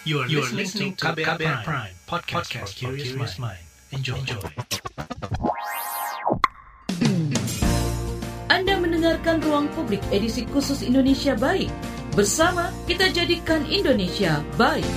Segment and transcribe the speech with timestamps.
[0.00, 3.60] You are, you are listening to KBR, KBR Prime, Prime podcast, podcast for curious mind.
[3.92, 4.16] Enjoy.
[4.16, 4.40] Enjoy.
[8.48, 11.68] Anda mendengarkan Ruang Publik edisi khusus Indonesia Baik.
[12.16, 14.88] Bersama kita jadikan Indonesia baik.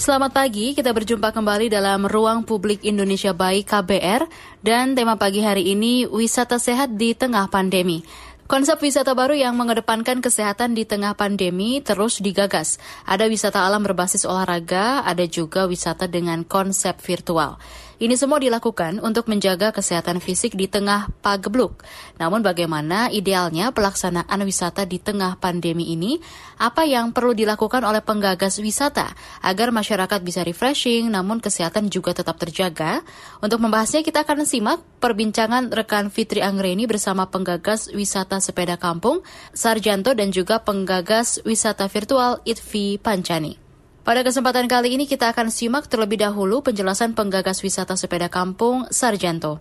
[0.00, 4.24] Selamat pagi, kita berjumpa kembali dalam Ruang Publik Indonesia Baik KBR
[4.64, 8.00] dan tema pagi hari ini wisata sehat di tengah pandemi.
[8.48, 12.80] Konsep wisata baru yang mengedepankan kesehatan di tengah pandemi terus digagas.
[13.04, 17.60] Ada wisata alam berbasis olahraga, ada juga wisata dengan konsep virtual.
[17.98, 21.82] Ini semua dilakukan untuk menjaga kesehatan fisik di tengah pagebluk.
[22.22, 26.22] Namun bagaimana idealnya pelaksanaan wisata di tengah pandemi ini?
[26.62, 32.38] Apa yang perlu dilakukan oleh penggagas wisata agar masyarakat bisa refreshing namun kesehatan juga tetap
[32.38, 33.02] terjaga?
[33.42, 40.14] Untuk membahasnya kita akan simak perbincangan rekan Fitri Anggreni bersama penggagas wisata sepeda kampung, Sarjanto
[40.14, 43.67] dan juga penggagas wisata virtual Itvi Pancani.
[44.08, 49.60] Pada kesempatan kali ini kita akan simak terlebih dahulu penjelasan penggagas wisata sepeda kampung Sarjanto.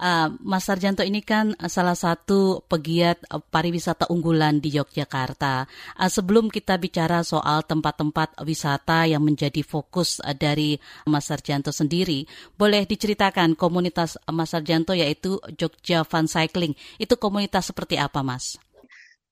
[0.00, 3.20] Uh, Mas Sarjanto ini kan salah satu pegiat
[3.52, 5.68] pariwisata unggulan di Yogyakarta.
[6.00, 12.24] Uh, sebelum kita bicara soal tempat-tempat wisata yang menjadi fokus uh, dari Mas Sarjanto sendiri,
[12.56, 16.72] boleh diceritakan komunitas Mas Sarjanto yaitu Jogja Fun Cycling.
[16.96, 18.56] Itu komunitas seperti apa, Mas?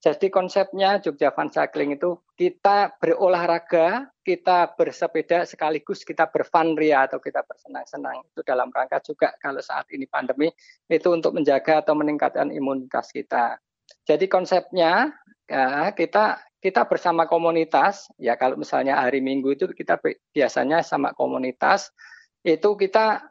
[0.03, 7.23] Jadi konsepnya Jogja Fun Cycling itu kita berolahraga, kita bersepeda sekaligus kita berfun ria atau
[7.23, 8.19] kita bersenang-senang.
[8.27, 10.51] Itu dalam rangka juga kalau saat ini pandemi
[10.91, 13.55] itu untuk menjaga atau meningkatkan imunitas kita.
[14.03, 15.15] Jadi konsepnya
[15.47, 20.03] ya, kita kita bersama komunitas ya kalau misalnya hari Minggu itu kita
[20.35, 21.95] biasanya sama komunitas
[22.43, 23.23] itu kita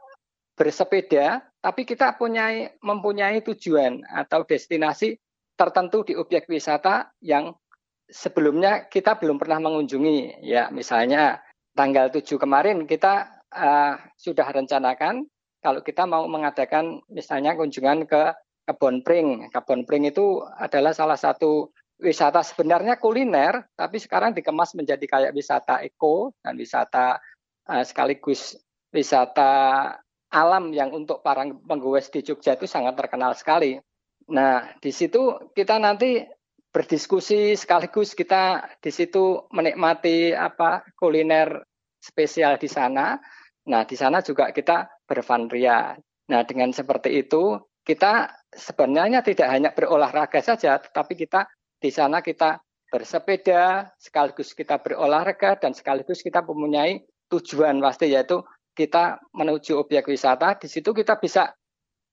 [0.57, 5.17] bersepeda tapi kita punya mempunyai tujuan atau destinasi
[5.57, 7.53] tertentu di objek wisata yang
[8.09, 10.45] sebelumnya kita belum pernah mengunjungi.
[10.45, 11.41] Ya, misalnya
[11.73, 15.25] tanggal 7 kemarin kita uh, sudah rencanakan
[15.63, 18.23] kalau kita mau mengadakan misalnya kunjungan ke
[18.67, 19.49] Kebon Pring.
[19.51, 21.71] Kebon Pring itu adalah salah satu
[22.03, 27.23] wisata sebenarnya kuliner, tapi sekarang dikemas menjadi kayak wisata eko dan wisata
[27.71, 28.59] uh, sekaligus
[28.93, 29.51] wisata
[30.33, 33.79] alam yang untuk para penggoes di Jogja itu sangat terkenal sekali.
[34.31, 36.23] Nah, di situ kita nanti
[36.73, 41.61] berdiskusi sekaligus kita di situ menikmati apa kuliner
[42.01, 43.19] spesial di sana.
[43.69, 45.95] Nah, di sana juga kita berfanria.
[46.31, 51.51] Nah, dengan seperti itu kita sebenarnya tidak hanya berolahraga saja, tetapi kita
[51.83, 52.63] di sana kita
[52.93, 57.03] bersepeda, sekaligus kita berolahraga dan sekaligus kita mempunyai
[57.33, 58.45] tujuan pasti yaitu
[58.77, 60.57] kita menuju objek wisata.
[60.61, 61.53] Di situ kita bisa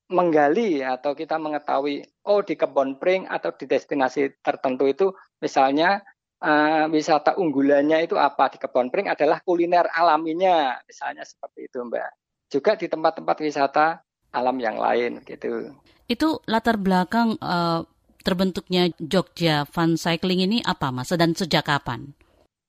[0.10, 6.02] menggali atau kita mengetahui oh di kebun pring atau di destinasi tertentu itu misalnya
[6.42, 12.10] uh, wisata unggulannya itu apa di kebun pring adalah kuliner alaminya misalnya seperti itu Mbak.
[12.50, 14.02] Juga di tempat-tempat wisata
[14.34, 15.78] alam yang lain gitu.
[16.10, 17.86] Itu latar belakang uh,
[18.26, 22.18] terbentuknya Jogja Fun Cycling ini apa Mas dan sejak kapan?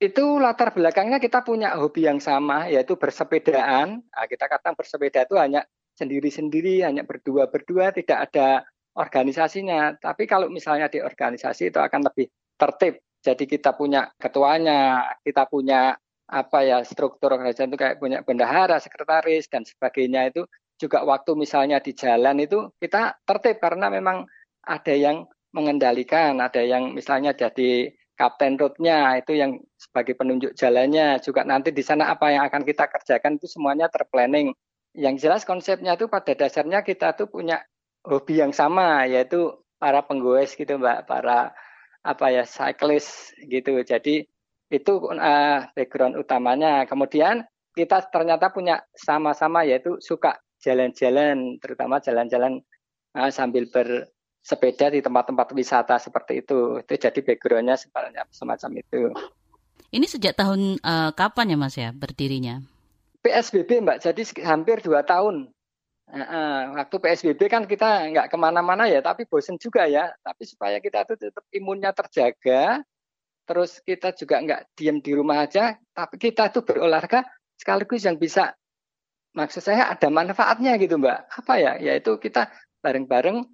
[0.00, 4.00] Itu latar belakangnya kita punya hobi yang sama yaitu bersepedaan.
[4.00, 5.64] Nah, kita katakan bersepeda itu hanya
[6.00, 8.64] sendiri-sendiri, hanya berdua-berdua, tidak ada
[8.96, 10.00] organisasinya.
[10.00, 13.04] Tapi kalau misalnya di organisasi itu akan lebih tertib.
[13.20, 15.92] Jadi kita punya ketuanya, kita punya
[16.30, 20.46] apa ya struktur organisasi itu kayak punya bendahara, sekretaris dan sebagainya itu
[20.80, 24.24] juga waktu misalnya di jalan itu kita tertib karena memang
[24.64, 31.40] ada yang mengendalikan, ada yang misalnya jadi kapten roadnya itu yang sebagai penunjuk jalannya juga
[31.44, 34.52] nanti di sana apa yang akan kita kerjakan itu semuanya terplanning
[34.94, 37.62] yang jelas konsepnya itu pada dasarnya kita tuh punya
[38.02, 41.06] hobi yang sama yaitu para penggoes gitu mbak.
[41.06, 41.54] Para
[42.02, 43.78] apa ya cyclist gitu.
[43.86, 44.26] Jadi
[44.70, 46.86] itu uh, background utamanya.
[46.86, 52.60] Kemudian kita ternyata punya sama-sama yaitu suka jalan-jalan terutama jalan-jalan
[53.14, 56.82] uh, sambil bersepeda di tempat-tempat wisata seperti itu.
[56.82, 57.78] Itu jadi backgroundnya
[58.30, 59.14] semacam itu.
[59.90, 62.62] Ini sejak tahun uh, kapan ya mas ya berdirinya
[63.20, 65.52] PSBB Mbak, jadi hampir dua tahun.
[66.10, 70.10] Nah, waktu PSBB kan kita nggak ke mana-mana ya, tapi bosen juga ya.
[70.24, 72.82] Tapi supaya kita tuh tetap imunnya terjaga,
[73.46, 77.22] terus kita juga nggak diem di rumah aja, tapi kita tuh berolahraga
[77.54, 78.56] sekaligus yang bisa,
[79.36, 81.18] maksud saya ada manfaatnya gitu Mbak.
[81.44, 81.72] Apa ya?
[81.78, 82.50] Yaitu kita
[82.80, 83.44] bareng-bareng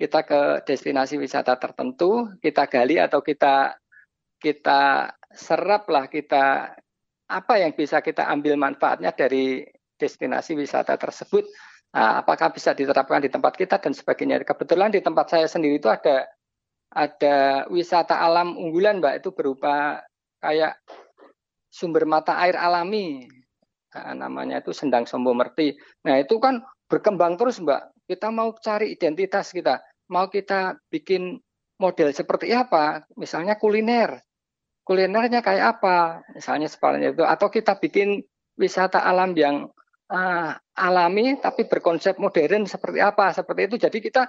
[0.00, 3.76] kita ke destinasi wisata tertentu, kita gali atau kita
[4.40, 6.72] kita serap lah, kita
[7.30, 9.62] apa yang bisa kita ambil manfaatnya dari
[9.94, 11.46] destinasi wisata tersebut.
[11.94, 14.42] Nah, apakah bisa diterapkan di tempat kita dan sebagainya.
[14.42, 16.26] Kebetulan di tempat saya sendiri itu ada
[16.90, 20.02] ada wisata alam unggulan Mbak itu berupa
[20.42, 20.74] kayak
[21.70, 23.30] sumber mata air alami
[23.94, 25.74] nah, namanya itu Sendang Sombo Merti.
[26.06, 28.10] Nah itu kan berkembang terus Mbak.
[28.10, 29.78] Kita mau cari identitas kita,
[30.10, 31.38] mau kita bikin
[31.78, 34.18] model seperti apa, misalnya kuliner.
[34.84, 37.22] Kulinernya kayak apa, misalnya seperti itu.
[37.22, 38.24] Atau kita bikin
[38.58, 39.70] wisata alam yang
[40.10, 43.76] uh, alami tapi berkonsep modern seperti apa, seperti itu.
[43.76, 44.26] Jadi kita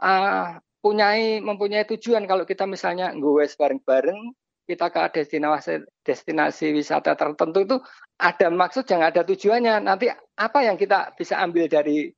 [0.00, 7.64] uh, punyai mempunyai tujuan kalau kita misalnya ngowes bareng-bareng kita ke destinasi destinasi wisata tertentu
[7.64, 7.76] itu
[8.16, 12.08] ada maksud yang ada tujuannya nanti apa yang kita bisa ambil dari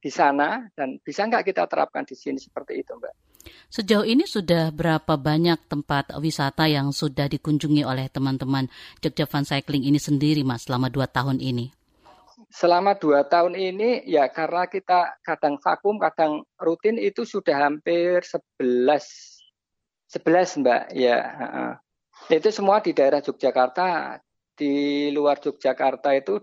[0.00, 3.12] di sana dan bisa nggak kita terapkan di sini seperti itu mbak
[3.68, 8.70] Sejauh ini sudah berapa banyak tempat wisata yang sudah dikunjungi oleh teman-teman
[9.00, 11.84] Jogja Fun Cycling ini sendiri mas selama dua tahun ini?
[12.54, 19.34] selama dua tahun ini ya karena kita kadang vakum, kadang rutin itu sudah hampir sebelas
[20.06, 21.18] sebelas mbak ya.
[22.30, 24.22] Itu semua di daerah Yogyakarta.
[24.54, 26.38] Di luar Yogyakarta itu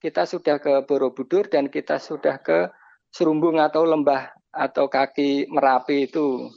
[0.00, 2.72] kita sudah ke Borobudur dan kita sudah ke
[3.10, 6.48] Serumbung atau lembah atau kaki Merapi itu.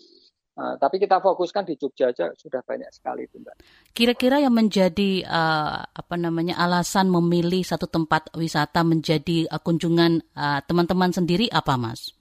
[0.60, 3.64] Uh, tapi kita fokuskan di Jogja aja sudah banyak sekali itu, Mbak.
[3.96, 10.20] Kira-kira yang menjadi uh, apa namanya alasan memilih satu tempat wisata menjadi uh, kunjungan
[10.68, 12.12] teman-teman uh, sendiri apa, Mas?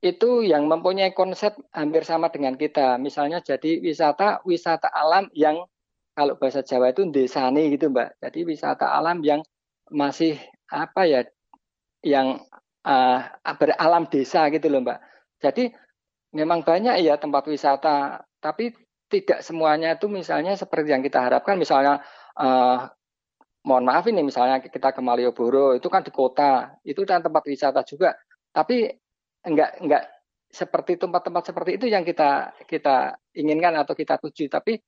[0.00, 2.96] Itu yang mempunyai konsep hampir sama dengan kita.
[2.96, 5.60] Misalnya jadi wisata wisata alam yang
[6.16, 8.16] kalau bahasa Jawa itu desane gitu, Mbak.
[8.24, 9.44] Jadi wisata alam yang
[9.92, 10.40] masih
[10.72, 11.20] apa ya
[12.00, 12.40] yang
[12.88, 13.18] uh,
[13.60, 14.98] beralam desa gitu loh, Mbak.
[15.44, 15.68] Jadi
[16.32, 18.72] memang banyak ya tempat wisata, tapi
[19.08, 21.60] tidak semuanya itu misalnya seperti yang kita harapkan.
[21.60, 22.00] Misalnya,
[22.40, 22.88] uh,
[23.68, 27.84] mohon maaf ini misalnya kita ke Malioboro itu kan di kota, itu kan tempat wisata
[27.84, 28.16] juga.
[28.52, 28.88] Tapi
[29.44, 30.04] enggak enggak
[30.48, 34.48] seperti tempat-tempat seperti itu yang kita kita inginkan atau kita tuju.
[34.48, 34.80] Tapi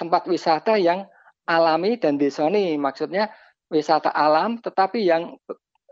[0.00, 1.04] tempat wisata yang
[1.44, 3.28] alami dan desoni, maksudnya
[3.68, 5.36] wisata alam, tetapi yang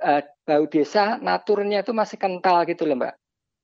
[0.02, 3.14] uh, bau desa naturnya itu masih kental gitu loh mbak.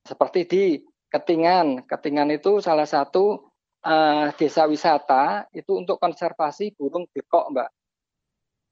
[0.07, 0.65] Seperti di
[1.11, 1.87] Ketingan.
[1.87, 3.49] Ketingan itu salah satu
[3.87, 7.69] uh, desa wisata itu untuk konservasi burung bekok, Mbak.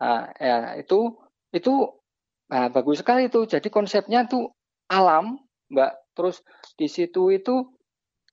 [0.02, 1.14] Nah, ya, itu
[1.54, 1.74] itu
[2.50, 3.46] nah, bagus sekali itu.
[3.46, 4.50] Jadi konsepnya itu
[4.90, 5.38] alam,
[5.70, 5.92] Mbak.
[6.14, 6.42] Terus
[6.74, 7.64] di situ itu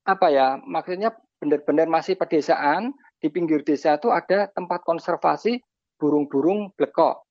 [0.05, 0.57] apa ya?
[0.59, 2.93] Maksudnya benar-benar masih pedesaan.
[3.21, 5.61] Di pinggir desa itu ada tempat konservasi
[6.01, 7.21] burung-burung blekok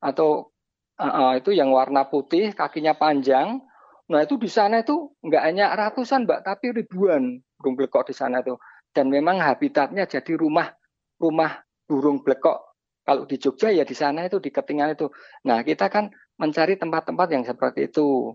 [0.00, 0.53] atau
[1.00, 3.62] uh, itu yang warna putih, kakinya panjang,
[4.04, 8.44] Nah itu di sana itu nggak hanya ratusan mbak, tapi ribuan burung blekok di sana
[8.44, 8.60] itu.
[8.92, 10.68] Dan memang habitatnya jadi rumah
[11.16, 12.76] rumah burung blekok.
[13.04, 15.08] Kalau di Jogja ya di sana itu di Ketingan itu.
[15.48, 18.32] Nah kita kan mencari tempat-tempat yang seperti itu.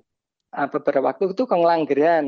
[0.50, 2.26] Nah, beberapa waktu itu ke Ngelanggeran.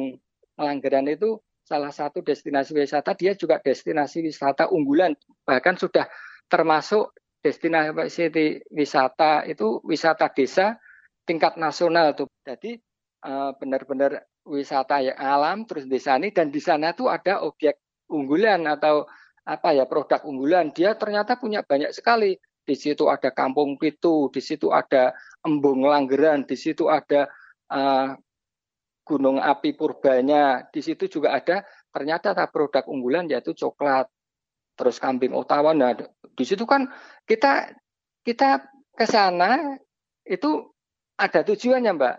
[0.57, 5.17] Ngelanggeran itu salah satu destinasi wisata, dia juga destinasi wisata unggulan.
[5.45, 6.05] Bahkan sudah
[6.45, 10.77] termasuk destinasi wisata itu wisata desa
[11.25, 12.29] tingkat nasional tuh.
[12.45, 12.77] Jadi
[13.25, 17.77] uh, benar-benar wisata yang alam terus desa ini dan di sana tuh ada objek
[18.09, 19.05] unggulan atau
[19.45, 20.69] apa ya produk unggulan.
[20.73, 22.37] Dia ternyata punya banyak sekali.
[22.61, 27.25] Di situ ada kampung pitu di situ ada embung langgeran di situ ada
[27.73, 28.13] uh,
[29.01, 34.05] gunung api purbanya di situ juga ada ternyata produk unggulan yaitu coklat
[34.81, 35.93] terus kambing ottawa nah
[36.33, 36.89] di situ kan
[37.29, 37.77] kita
[38.25, 38.65] kita
[38.97, 39.77] ke sana
[40.25, 40.65] itu
[41.21, 42.15] ada tujuannya mbak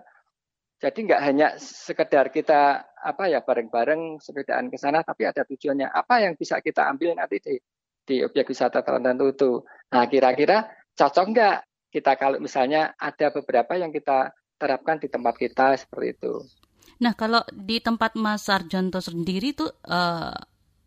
[0.82, 6.26] jadi nggak hanya sekedar kita apa ya bareng-bareng sepedaan ke sana, tapi ada tujuannya apa
[6.26, 7.54] yang bisa kita ambil nanti di
[8.02, 9.50] di objek wisata tertentu itu.
[9.94, 10.66] Nah kira-kira
[10.98, 11.56] cocok nggak
[11.94, 16.34] kita kalau misalnya ada beberapa yang kita terapkan di tempat kita seperti itu.
[16.98, 20.34] Nah kalau di tempat Mas Sarjonto sendiri itu uh,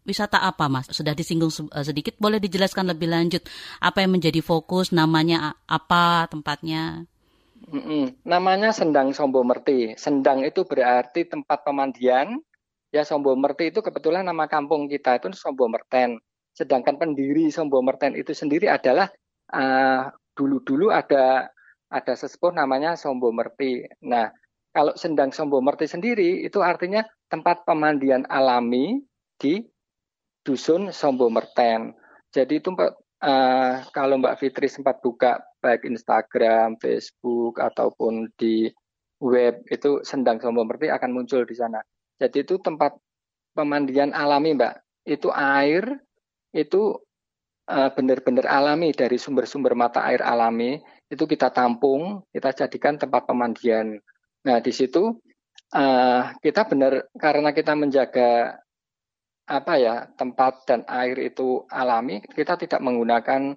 [0.05, 0.87] wisata apa Mas?
[0.93, 3.43] Sudah disinggung eh, sedikit, boleh dijelaskan lebih lanjut
[3.81, 7.09] apa yang menjadi fokus, namanya apa, tempatnya?
[8.23, 9.97] Namanya Sendang Sombo Merti.
[9.97, 12.37] Sendang itu berarti tempat pemandian.
[12.93, 16.21] Ya Sombo Merti itu kebetulan nama kampung kita itu Sombo Merten.
[16.53, 19.09] Sedangkan pendiri Sombo Merten itu sendiri adalah
[19.51, 20.07] uh,
[20.37, 21.49] dulu-dulu ada
[21.89, 23.83] ada sesepuh namanya Sombo Merti.
[24.05, 24.29] Nah,
[24.69, 29.01] kalau Sendang Sombo Merti sendiri itu artinya tempat pemandian alami
[29.35, 29.59] di
[30.45, 31.97] dusun Sombo Merten.
[32.29, 38.69] Jadi itu uh, kalau Mbak Fitri sempat buka baik Instagram, Facebook ataupun di
[39.17, 41.81] web itu Sendang Sombong Merti akan muncul di sana.
[42.21, 42.93] Jadi itu tempat
[43.57, 44.73] pemandian alami, Mbak.
[45.09, 45.97] Itu air
[46.55, 46.95] itu
[47.67, 53.99] uh, benar-benar alami dari sumber-sumber mata air alami itu kita tampung, kita jadikan tempat pemandian.
[54.45, 55.17] Nah di situ
[55.73, 58.61] uh, kita benar karena kita menjaga
[59.45, 63.53] apa ya tempat dan air itu alami, kita tidak menggunakan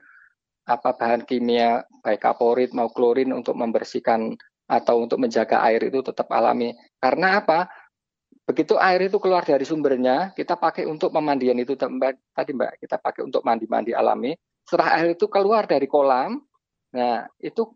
[0.68, 4.36] apa bahan kimia baik kaporit mau klorin untuk membersihkan
[4.68, 6.76] atau untuk menjaga air itu tetap alami.
[7.00, 7.72] Karena apa?
[8.44, 13.24] Begitu air itu keluar dari sumbernya, kita pakai untuk pemandian itu tadi Mbak, kita pakai
[13.24, 14.32] untuk mandi-mandi alami.
[14.64, 16.40] Setelah air itu keluar dari kolam,
[16.92, 17.68] nah itu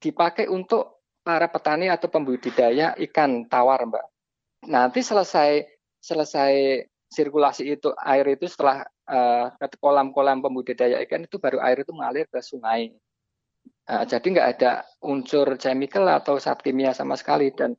[0.00, 4.06] dipakai untuk para petani atau pembudidaya ikan tawar, Mbak.
[4.72, 5.68] Nanti selesai
[6.00, 6.52] selesai
[7.16, 9.48] sirkulasi itu air itu setelah uh,
[9.80, 12.92] kolam-kolam pembudidaya ikan itu baru air itu mengalir ke sungai.
[13.88, 17.72] Uh, jadi nggak ada unsur chemical atau zat kimia sama sekali dan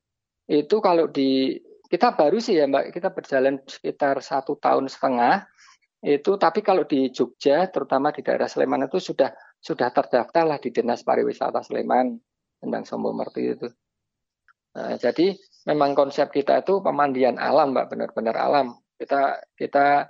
[0.49, 5.47] itu kalau di kita baru sih ya mbak kita berjalan sekitar satu tahun setengah
[6.03, 10.71] itu tapi kalau di Jogja terutama di daerah Sleman itu sudah sudah terdaftar lah di
[10.71, 12.15] Dinas Pariwisata Sleman
[12.61, 13.67] tentang Sombo Merti itu.
[14.77, 15.33] Nah, jadi
[15.65, 18.77] memang konsep kita itu pemandian alam, Mbak, benar-benar alam.
[18.97, 20.09] Kita kita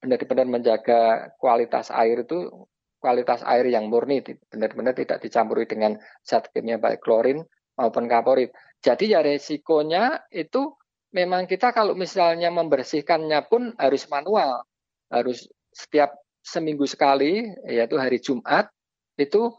[0.00, 1.00] benar-benar menjaga
[1.40, 2.68] kualitas air itu
[3.00, 7.44] kualitas air yang murni, benar-benar tidak dicampuri dengan zat kimia baik klorin
[7.76, 8.52] maupun kaporit.
[8.80, 10.74] Jadi ya resikonya itu
[11.12, 14.64] memang kita kalau misalnya membersihkannya pun harus manual,
[15.12, 18.68] harus setiap seminggu sekali, yaitu hari Jumat
[19.16, 19.52] itu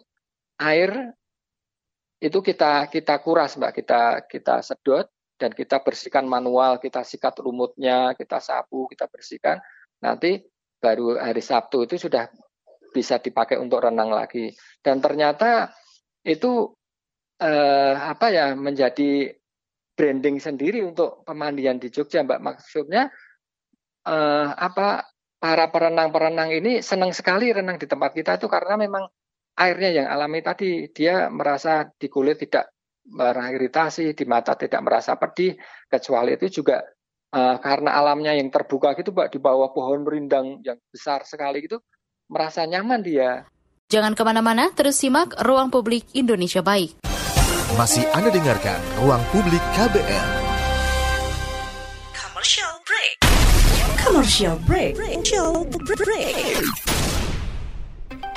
[0.62, 1.13] air
[2.17, 5.05] itu kita kita kuras mbak, kita kita sedot
[5.38, 9.62] dan kita bersihkan manual, kita sikat lumutnya, kita sapu, kita bersihkan.
[10.01, 10.41] Nanti
[10.82, 12.25] baru hari Sabtu itu sudah
[12.89, 14.50] bisa dipakai untuk renang lagi.
[14.82, 15.70] Dan ternyata
[16.25, 16.74] itu
[17.38, 19.29] eh, apa ya menjadi
[19.94, 22.41] branding sendiri untuk pemandian di Jogja, Mbak.
[22.41, 23.13] Maksudnya
[24.10, 25.06] eh, apa
[25.38, 29.06] para perenang-perenang ini senang sekali renang di tempat kita itu karena memang
[29.58, 32.76] airnya yang alami tadi dia merasa di kulit tidak
[33.07, 35.55] beriritasi, di mata tidak merasa pedih,
[35.87, 36.83] kecuali itu juga
[37.31, 41.79] uh, karena alamnya yang terbuka gitu, Pak, di bawah pohon rindang yang besar sekali gitu,
[42.27, 43.47] merasa nyaman dia.
[43.87, 46.99] Jangan ke mana-mana, terus simak Ruang Publik Indonesia Baik.
[47.79, 50.27] Masih Anda dengarkan Ruang Publik KBR.
[52.11, 53.15] Commercial break.
[53.95, 54.93] Commercial break.
[54.99, 55.63] Commercial
[55.95, 56.96] break.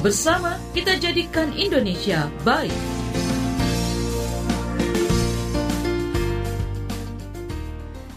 [0.00, 2.72] Bersama kita jadikan Indonesia baik.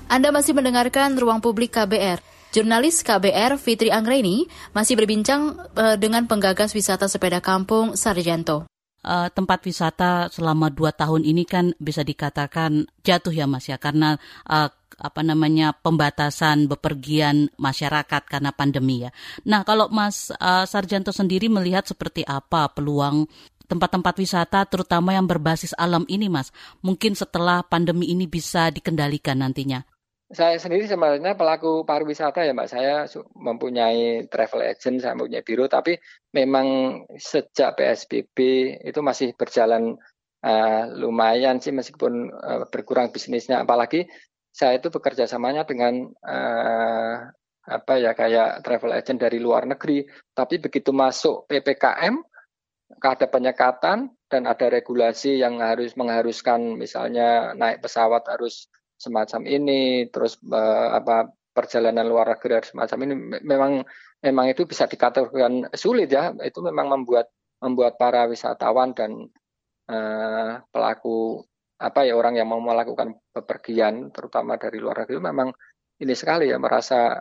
[0.08, 2.24] Anda masih mendengarkan Ruang Publik KBR.
[2.56, 8.64] Jurnalis KBR Fitri Anggreni masih berbincang uh, dengan penggagas wisata sepeda kampung Sarjanto.
[9.04, 14.16] Uh, tempat wisata selama dua tahun ini kan bisa dikatakan jatuh ya mas ya karena
[14.48, 19.12] uh, apa namanya pembatasan bepergian masyarakat karena pandemi ya.
[19.46, 23.26] Nah kalau Mas uh, Sarjanto sendiri melihat seperti apa peluang
[23.66, 29.88] tempat-tempat wisata terutama yang berbasis alam ini Mas, mungkin setelah pandemi ini bisa dikendalikan nantinya
[30.34, 32.70] saya sendiri sebenarnya pelaku pariwisata ya Mbak.
[32.70, 33.06] Saya
[33.38, 36.02] mempunyai travel agent, saya mempunyai biro, tapi
[36.34, 38.38] memang sejak PSBB
[38.82, 39.94] itu masih berjalan
[40.42, 43.62] uh, lumayan sih meskipun uh, berkurang bisnisnya.
[43.62, 44.10] Apalagi
[44.54, 47.16] saya itu bekerja samanya dengan uh,
[47.64, 50.06] apa ya kayak travel agent dari luar negeri.
[50.38, 52.22] Tapi begitu masuk PPKM,
[53.02, 58.70] ada penyekatan dan ada regulasi yang harus mengharuskan misalnya naik pesawat harus
[59.02, 63.72] semacam ini, terus uh, apa perjalanan luar negeri semacam ini memang
[64.22, 66.30] memang itu bisa dikatakan sulit ya.
[66.46, 69.34] Itu memang membuat membuat para wisatawan dan
[69.90, 71.42] uh, pelaku
[71.80, 75.50] apa ya orang yang mau melakukan bepergian terutama dari luar negeri memang
[76.00, 77.18] ini sekali ya merasa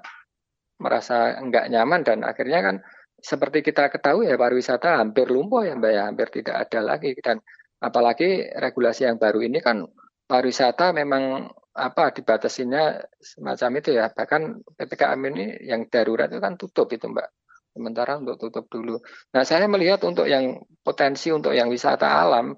[0.82, 2.76] merasa enggak nyaman dan akhirnya kan
[3.22, 7.14] seperti kita ketahui ya pariwisata hampir lumpuh ya Mbak ya, hampir tidak ada lagi.
[7.22, 7.38] Dan
[7.78, 9.86] apalagi regulasi yang baru ini kan
[10.26, 14.10] pariwisata memang apa dibatasinya semacam itu ya.
[14.10, 14.42] Bahkan
[14.74, 17.30] ppkm ini yang darurat itu kan tutup itu mbak.
[17.72, 19.00] Sementara untuk tutup dulu.
[19.32, 22.52] Nah saya melihat untuk yang potensi untuk yang wisata alam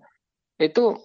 [0.58, 0.96] itu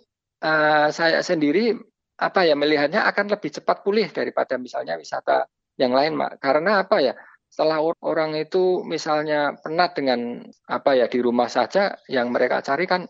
[0.44, 1.76] uh, saya sendiri
[2.20, 5.48] apa ya melihatnya akan lebih cepat pulih daripada misalnya wisata
[5.80, 7.14] yang lain mbak karena apa ya
[7.50, 13.10] setelah orang itu misalnya penat dengan apa ya di rumah saja yang mereka cari kan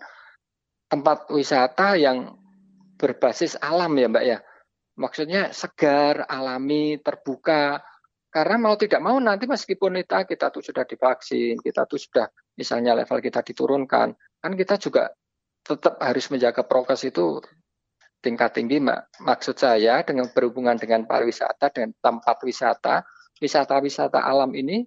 [0.89, 2.39] tempat wisata yang
[2.95, 4.39] berbasis alam ya mbak ya.
[4.99, 7.79] Maksudnya segar alami terbuka.
[8.29, 12.93] Karena mau tidak mau nanti meskipun kita kita tuh sudah divaksin kita tuh sudah misalnya
[12.93, 15.09] level kita diturunkan kan kita juga
[15.69, 17.37] tetap harus menjaga prokes itu
[18.25, 19.21] tingkat tinggi mbak.
[19.21, 23.05] Maksud saya dengan berhubungan dengan pariwisata dengan tempat wisata
[23.39, 24.83] wisata-wisata alam ini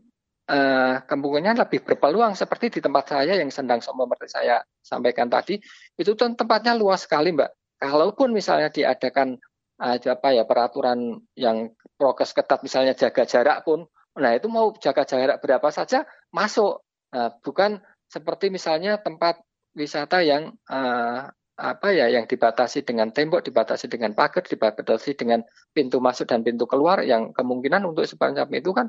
[0.53, 5.57] uh, kemungkinan lebih berpeluang seperti di tempat saya yang sedang seperti saya sampaikan tadi
[5.97, 7.51] itu tempatnya luas sekali mbak.
[7.81, 9.41] Kalaupun misalnya diadakan
[9.81, 15.09] uh, apa ya peraturan yang prokes ketat misalnya jaga jarak pun nah itu mau jaga
[15.09, 16.85] jarak berapa saja masuk.
[17.13, 17.77] Uh, bukan
[18.09, 19.41] seperti misalnya tempat
[19.77, 26.01] wisata yang uh, apa ya yang dibatasi dengan tembok, dibatasi dengan pagar, dibatasi dengan pintu
[26.01, 28.89] masuk dan pintu keluar yang kemungkinan untuk sepanjang itu kan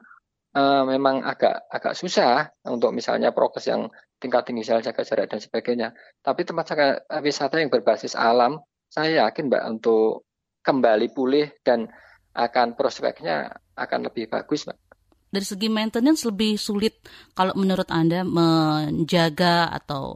[0.56, 5.40] uh, memang agak agak susah untuk misalnya prokes yang tingkat tinggi sel jaga jarak dan
[5.44, 5.88] sebagainya.
[6.24, 6.72] Tapi tempat
[7.20, 10.24] wisata yang berbasis alam, saya yakin Mbak untuk
[10.64, 11.92] kembali pulih dan
[12.34, 14.93] akan prospeknya akan lebih bagus Mbak
[15.34, 17.02] dari segi maintenance lebih sulit
[17.34, 20.14] kalau menurut Anda menjaga atau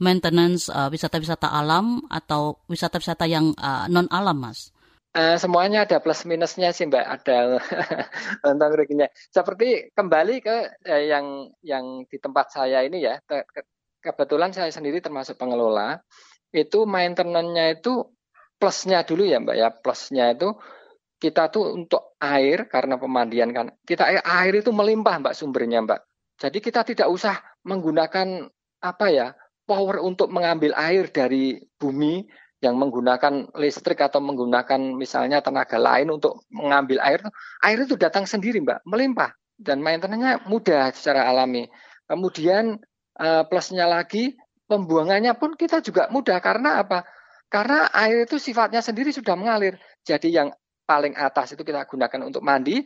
[0.00, 4.72] maintenance uh, wisata-wisata alam atau wisata-wisata yang uh, non alam, Mas?
[5.12, 7.60] Uh, semuanya ada plus minusnya sih Mbak, ada
[8.44, 9.08] tentang ruginya.
[9.28, 10.56] Seperti kembali ke
[10.88, 13.44] uh, yang yang di tempat saya ini ya, ke,
[14.00, 16.00] kebetulan saya sendiri termasuk pengelola,
[16.56, 18.08] itu maintenance-nya itu
[18.56, 20.56] plusnya dulu ya Mbak ya, plusnya itu
[21.18, 26.00] kita tuh untuk air karena pemandian kan kita air itu melimpah mbak sumbernya mbak.
[26.38, 27.34] Jadi kita tidak usah
[27.66, 28.46] menggunakan
[28.78, 29.34] apa ya
[29.66, 32.22] power untuk mengambil air dari bumi
[32.62, 37.22] yang menggunakan listrik atau menggunakan misalnya tenaga lain untuk mengambil air
[37.66, 39.34] air itu datang sendiri mbak melimpah.
[39.58, 41.66] Dan maintenance mudah secara alami.
[42.06, 42.78] Kemudian
[43.18, 44.38] eh, plusnya lagi
[44.70, 46.38] pembuangannya pun kita juga mudah.
[46.38, 47.02] Karena apa?
[47.50, 49.74] Karena air itu sifatnya sendiri sudah mengalir.
[50.06, 50.54] Jadi yang
[50.88, 52.80] paling atas itu kita gunakan untuk mandi,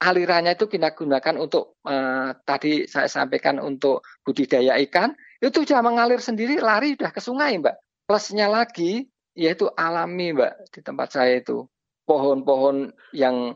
[0.00, 5.12] alirannya itu kita gunakan untuk eh, tadi saya sampaikan untuk budidaya ikan,
[5.44, 8.08] itu sudah mengalir sendiri, lari sudah ke sungai, Mbak.
[8.08, 9.04] Plusnya lagi
[9.36, 11.68] yaitu alami, Mbak, di tempat saya itu.
[12.02, 13.54] Pohon-pohon yang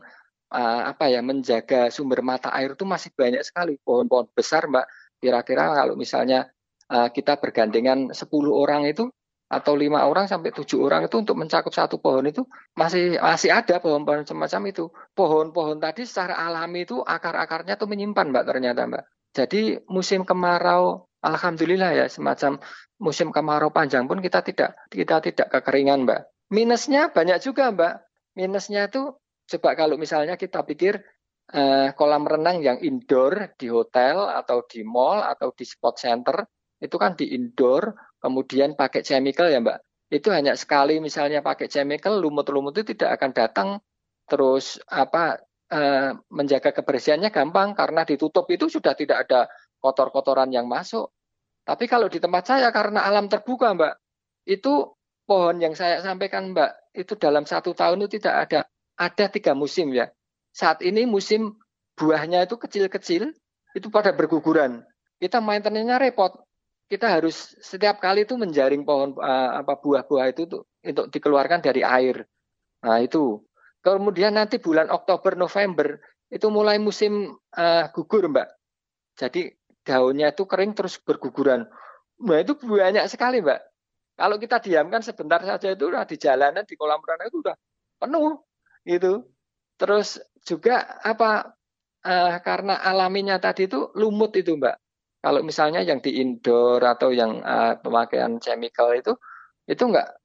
[0.55, 4.85] uh, apa ya menjaga sumber mata air itu masih banyak sekali pohon-pohon besar, Mbak.
[5.19, 6.47] Kira-kira kalau misalnya
[6.93, 9.11] uh, kita bergandengan 10 orang itu
[9.47, 12.43] atau lima orang sampai tujuh orang itu untuk mencakup satu pohon itu
[12.75, 14.91] masih masih ada pohon-pohon semacam itu.
[15.15, 19.03] Pohon-pohon tadi secara alami itu akar-akarnya tuh menyimpan mbak ternyata mbak.
[19.31, 22.59] Jadi musim kemarau, alhamdulillah ya semacam
[22.99, 26.27] musim kemarau panjang pun kita tidak kita tidak kekeringan mbak.
[26.51, 28.03] Minusnya banyak juga mbak.
[28.35, 29.15] Minusnya itu
[29.47, 30.99] coba kalau misalnya kita pikir
[31.55, 36.43] eh, kolam renang yang indoor di hotel atau di mall atau di spot center
[36.77, 37.89] itu kan di indoor
[38.21, 39.79] kemudian pakai chemical ya Mbak,
[40.13, 43.69] itu hanya sekali misalnya pakai chemical, lumut-lumut itu tidak akan datang
[44.27, 45.39] terus apa
[45.71, 49.51] eh, menjaga kebersihannya gampang karena ditutup itu sudah tidak ada
[49.83, 51.11] kotor-kotoran yang masuk.
[51.67, 53.93] Tapi kalau di tempat saya karena alam terbuka Mbak,
[54.47, 54.95] itu
[55.27, 58.59] pohon yang saya sampaikan Mbak, itu dalam satu tahun itu tidak ada.
[58.97, 60.09] Ada tiga musim ya.
[60.55, 61.53] Saat ini musim
[61.93, 63.29] buahnya itu kecil-kecil,
[63.75, 64.81] itu pada berguguran.
[65.21, 66.46] Kita maintenance-nya repot
[66.87, 71.83] kita harus setiap kali itu menjaring pohon uh, apa buah-buah itu untuk, untuk dikeluarkan dari
[71.83, 72.23] air.
[72.83, 73.43] Nah, itu.
[73.83, 78.47] Kemudian nanti bulan Oktober November itu mulai musim uh, gugur, Mbak.
[79.19, 79.51] Jadi
[79.83, 81.67] daunnya itu kering terus berguguran.
[82.23, 83.61] Nah, itu banyak sekali, Mbak.
[84.17, 87.55] Kalau kita diamkan sebentar saja itu udah di jalanan di kolam renang itu udah
[88.01, 88.43] penuh
[88.87, 89.27] gitu.
[89.77, 91.53] Terus juga apa
[92.01, 94.86] uh, karena alaminya tadi itu lumut itu, Mbak
[95.27, 99.11] kalau misalnya yang di indoor atau yang uh, pemakaian chemical itu
[99.67, 100.15] itu enggak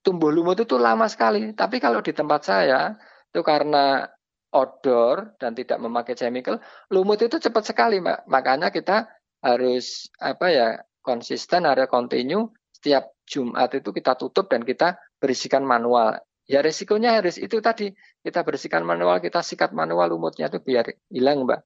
[0.00, 1.52] tumbuh lumut itu lama sekali.
[1.52, 2.96] Tapi kalau di tempat saya
[3.28, 4.08] itu karena
[4.48, 6.56] outdoor dan tidak memakai chemical,
[6.88, 8.24] lumut itu cepat sekali, Mbak.
[8.32, 9.04] Makanya kita
[9.44, 10.68] harus apa ya
[11.04, 16.16] konsisten, area kontinu setiap Jumat itu kita tutup dan kita berisikan manual.
[16.48, 17.92] Ya resikonya harus itu tadi
[18.24, 21.60] kita bersihkan manual, kita sikat manual lumutnya itu biar hilang, Mbak.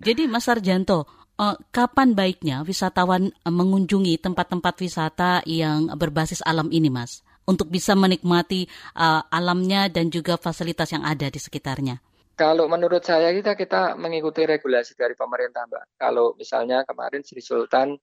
[0.00, 1.04] Jadi Mas Sarjanto,
[1.38, 7.22] uh, kapan baiknya wisatawan uh, mengunjungi tempat-tempat wisata yang berbasis alam ini, Mas?
[7.42, 11.98] Untuk bisa menikmati uh, alamnya dan juga fasilitas yang ada di sekitarnya.
[12.32, 15.84] Kalau menurut saya kita kita mengikuti regulasi dari pemerintah, Mbak.
[16.00, 17.98] Kalau misalnya kemarin Sri Sultan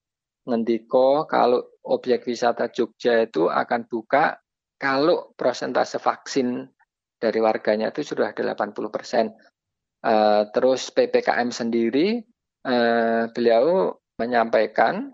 [0.46, 4.40] ngendiko kalau objek wisata Jogja itu akan buka
[4.80, 6.70] kalau prosentase vaksin
[7.20, 9.34] dari warganya itu sudah 80 persen.
[10.00, 12.24] Uh, terus PPKM sendiri
[12.66, 15.14] uh, beliau menyampaikan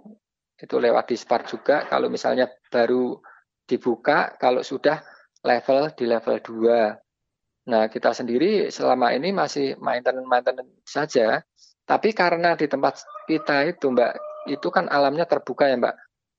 [0.56, 3.20] itu lewat dispar juga kalau misalnya baru
[3.68, 5.04] dibuka kalau sudah
[5.46, 7.70] level di level 2.
[7.70, 11.42] Nah, kita sendiri selama ini masih maintenance-maintenance saja,
[11.86, 14.14] tapi karena di tempat kita itu Mbak,
[14.54, 15.96] itu kan alamnya terbuka ya Mbak.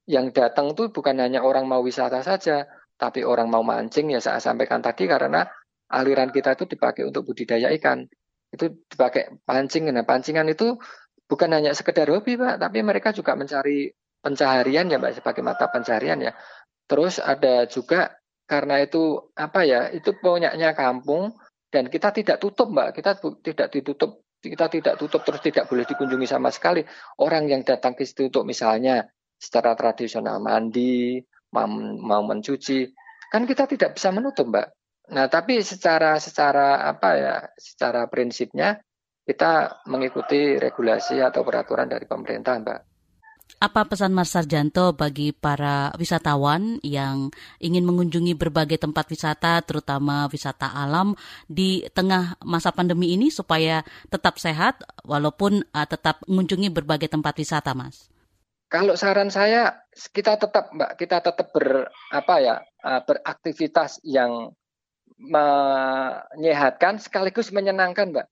[0.06, 4.38] Yang datang tuh bukan hanya orang mau wisata saja, tapi orang mau mancing ya saya
[4.38, 5.44] sampaikan tadi karena
[5.90, 8.06] aliran kita itu dipakai untuk budidaya ikan
[8.52, 9.90] itu dipakai pancing.
[9.90, 10.78] Nah, pancingan itu
[11.26, 13.90] bukan hanya sekedar hobi, Pak, tapi mereka juga mencari
[14.22, 16.32] pencaharian ya, Mbak, sebagai mata pencaharian ya.
[16.87, 18.14] Terus ada juga
[18.46, 21.35] karena itu apa ya, itu punyanya kampung
[21.74, 22.94] dan kita tidak tutup, Mbak.
[22.94, 23.11] Kita
[23.42, 26.87] tidak ditutup kita tidak tutup terus tidak boleh dikunjungi sama sekali.
[27.18, 29.02] Orang yang datang ke situ untuk misalnya
[29.35, 31.18] secara tradisional mandi,
[31.50, 32.87] mau mencuci,
[33.32, 34.75] kan kita tidak bisa menutup, Mbak.
[35.06, 38.82] Nah, tapi secara secara apa ya, secara prinsipnya
[39.26, 42.80] kita mengikuti regulasi atau peraturan dari pemerintah, Mbak.
[43.56, 47.30] Apa pesan Mas Sarjanto bagi para wisatawan yang
[47.62, 51.14] ingin mengunjungi berbagai tempat wisata, terutama wisata alam
[51.46, 57.72] di tengah masa pandemi ini supaya tetap sehat walaupun uh, tetap mengunjungi berbagai tempat wisata,
[57.72, 58.10] Mas?
[58.66, 64.52] Kalau saran saya kita tetap Mbak, kita tetap ber apa ya, uh, beraktivitas yang
[65.16, 68.26] menyehatkan sekaligus menyenangkan, Mbak.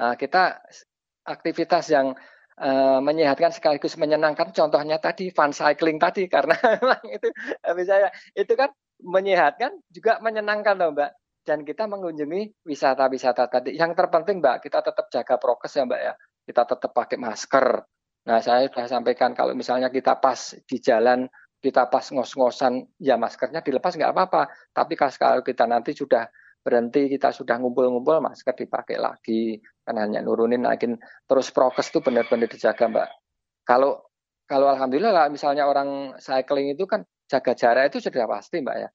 [0.00, 0.62] Nah, kita
[1.26, 2.14] aktivitas yang
[2.56, 4.54] uh, menyehatkan sekaligus menyenangkan.
[4.54, 7.28] Contohnya tadi fun cycling tadi karena memang itu
[7.84, 8.70] saya itu kan
[9.02, 11.12] menyehatkan juga menyenangkan loh, Mbak.
[11.40, 13.74] Dan kita mengunjungi wisata-wisata tadi.
[13.74, 16.14] Yang terpenting, Mbak, kita tetap jaga prokes ya, Mbak ya.
[16.46, 17.66] Kita tetap pakai masker.
[18.20, 21.24] Nah, saya sudah sampaikan kalau misalnya kita pas di jalan
[21.60, 24.42] kita pas ngos-ngosan ya maskernya dilepas nggak apa-apa.
[24.72, 26.24] Tapi kalau kita nanti sudah
[26.60, 29.60] berhenti kita sudah ngumpul-ngumpul masker dipakai lagi.
[29.84, 30.88] Kan hanya nurunin lagi.
[31.28, 33.08] Terus prokes itu benar-benar dijaga mbak.
[33.68, 34.00] Kalau
[34.48, 38.90] kalau alhamdulillah lah misalnya orang cycling itu kan jaga jarak itu sudah pasti mbak ya.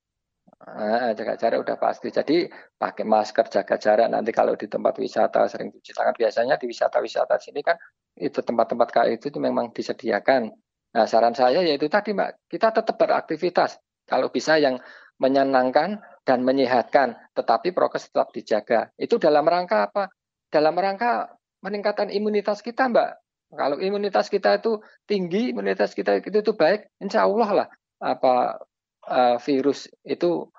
[0.66, 2.10] Nah, jaga jarak udah pasti.
[2.10, 2.50] Jadi
[2.82, 4.10] pakai masker jaga jarak.
[4.10, 7.78] Nanti kalau di tempat wisata sering cuci tangan biasanya di wisata-wisata sini kan
[8.16, 10.50] itu tempat-tempat kayak itu, itu memang disediakan
[10.96, 13.76] Nah, saran saya yaitu tadi Mbak, kita tetap beraktivitas.
[14.08, 14.80] Kalau bisa yang
[15.20, 18.96] menyenangkan dan menyehatkan, tetapi prokes tetap dijaga.
[18.96, 20.08] Itu dalam rangka apa?
[20.48, 23.12] Dalam rangka meningkatkan imunitas kita, Mbak.
[23.56, 27.68] Kalau imunitas kita itu tinggi, imunitas kita itu, itu baik, insya Allah lah
[28.00, 28.60] apa
[29.08, 30.52] uh, virus itu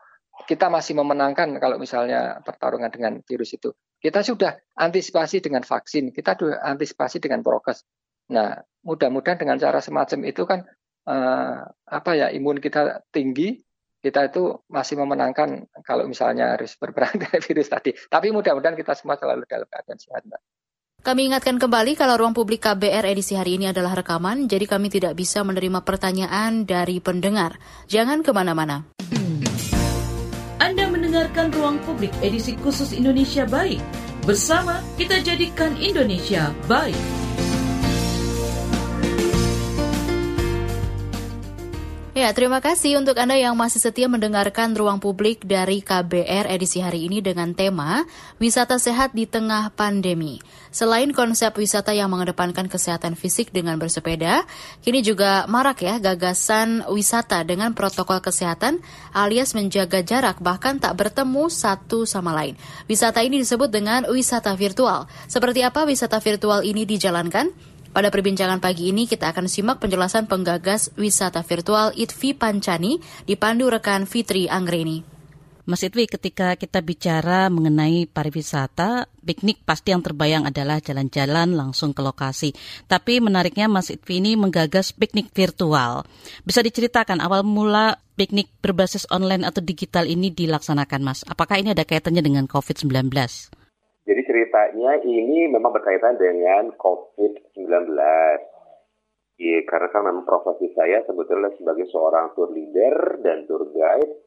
[0.45, 3.73] kita masih memenangkan kalau misalnya pertarungan dengan virus itu.
[3.97, 7.81] Kita sudah antisipasi dengan vaksin, kita sudah antisipasi dengan prokes.
[8.31, 10.67] Nah, mudah-mudahan dengan cara semacam itu kan
[11.07, 13.63] uh, apa ya imun kita tinggi,
[14.03, 17.95] kita itu masih memenangkan kalau misalnya harus berperang dengan virus tadi.
[17.95, 20.43] Tapi mudah-mudahan kita semua selalu dalam keadaan sehat, Mbak.
[21.07, 25.15] Kami ingatkan kembali kalau ruang publik KBR edisi hari ini adalah rekaman, jadi kami tidak
[25.15, 27.63] bisa menerima pertanyaan dari pendengar.
[27.87, 28.91] Jangan ke mana-mana.
[30.59, 33.79] Anda mendengarkan ruang publik edisi khusus Indonesia Baik.
[34.27, 37.26] Bersama kita jadikan Indonesia baik.
[42.17, 47.05] Ya, terima kasih untuk Anda yang masih setia mendengarkan ruang publik dari KBR edisi hari
[47.05, 48.09] ini dengan tema
[48.41, 50.41] Wisata Sehat di Tengah Pandemi.
[50.73, 54.49] Selain konsep wisata yang mengedepankan kesehatan fisik dengan bersepeda,
[54.81, 58.81] kini juga marak ya gagasan wisata dengan protokol kesehatan
[59.13, 62.57] alias menjaga jarak bahkan tak bertemu satu sama lain.
[62.89, 65.05] Wisata ini disebut dengan wisata virtual.
[65.29, 67.76] Seperti apa wisata virtual ini dijalankan?
[67.97, 74.05] Pada perbincangan pagi ini kita akan simak penjelasan penggagas wisata virtual Itvi Pancani dipandu rekan
[74.05, 75.01] Fitri Anggreni.
[75.65, 82.05] Mas Itwi, ketika kita bicara mengenai pariwisata, piknik pasti yang terbayang adalah jalan-jalan langsung ke
[82.05, 82.53] lokasi.
[82.85, 86.05] Tapi menariknya Mas Itwi ini menggagas piknik virtual.
[86.45, 91.25] Bisa diceritakan awal mula piknik berbasis online atau digital ini dilaksanakan, Mas?
[91.25, 93.09] Apakah ini ada kaitannya dengan COVID-19?
[94.07, 97.91] Jadi ceritanya ini memang berkaitan dengan COVID-19.
[99.37, 104.25] Iya, karena kan memang profesi saya sebetulnya sebagai seorang tour leader dan tour guide.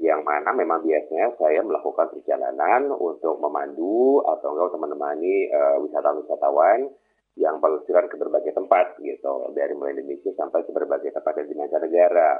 [0.00, 6.88] yang mana memang biasanya saya melakukan perjalanan untuk memandu atau enggak untuk menemani uh, wisatawan-wisatawan
[7.36, 12.32] yang pelesiran ke berbagai tempat gitu dari mulai Indonesia sampai ke berbagai tempat di mancanegara.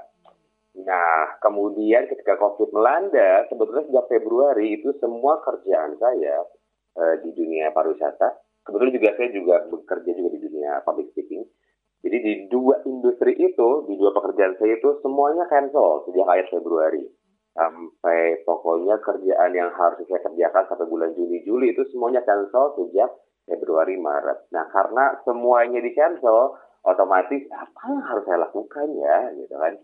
[0.89, 6.41] Nah, kemudian ketika COVID melanda, sebetulnya sejak Februari itu semua kerjaan saya
[6.97, 11.45] uh, di dunia pariwisata, kebetulan juga saya juga bekerja juga di dunia public speaking.
[12.01, 17.05] Jadi di dua industri itu, di dua pekerjaan saya itu semuanya cancel sejak akhir Februari
[17.51, 23.11] sampai pokoknya kerjaan yang harus saya kerjakan sampai bulan Juni Juli itu semuanya cancel sejak
[23.45, 24.49] Februari Maret.
[24.55, 29.75] Nah karena semuanya di cancel, otomatis apa yang harus saya lakukan ya gitu kan.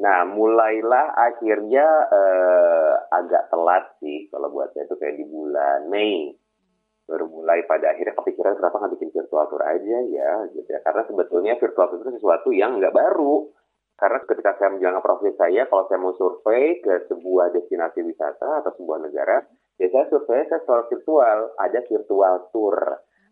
[0.00, 6.32] Nah mulailah akhirnya eh, agak telat sih kalau buat saya itu kayak di bulan Mei
[7.10, 11.02] baru mulai pada akhirnya kepikiran kenapa nggak bikin virtual tour aja ya gitu ya karena
[11.10, 13.50] sebetulnya virtual tour itu sesuatu yang nggak baru
[14.00, 18.72] karena ketika saya menjalankan profesi saya, kalau saya mau survei ke sebuah destinasi wisata atau
[18.80, 19.44] sebuah negara,
[19.76, 21.52] ya saya survei saya secara virtual.
[21.60, 22.80] Ada virtual tour.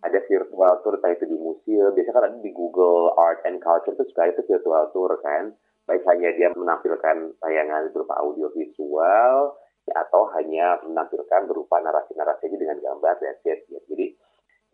[0.04, 1.96] Ada virtual tour, entah itu di museum.
[1.96, 5.56] Biasanya kan ada di Google Art and Culture itu suka itu virtual tour kan.
[5.88, 9.56] Baik hanya dia menampilkan tayangan berupa audio visual,
[9.92, 13.64] atau hanya menampilkan berupa narasi-narasi dengan gambar dan set.
[13.68, 13.80] Ya.
[13.88, 14.16] Jadi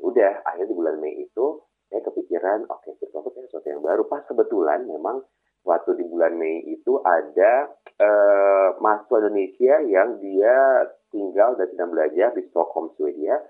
[0.03, 4.03] udah akhirnya di bulan Mei itu saya kepikiran oke okay, virtual tour sesuatu yang baru
[4.11, 5.23] pas kebetulan memang
[5.65, 10.57] waktu di bulan Mei itu ada uh, mahasiswa Indonesia yang dia
[11.09, 13.41] tinggal dan sedang belajar di Stockholm, Swedia.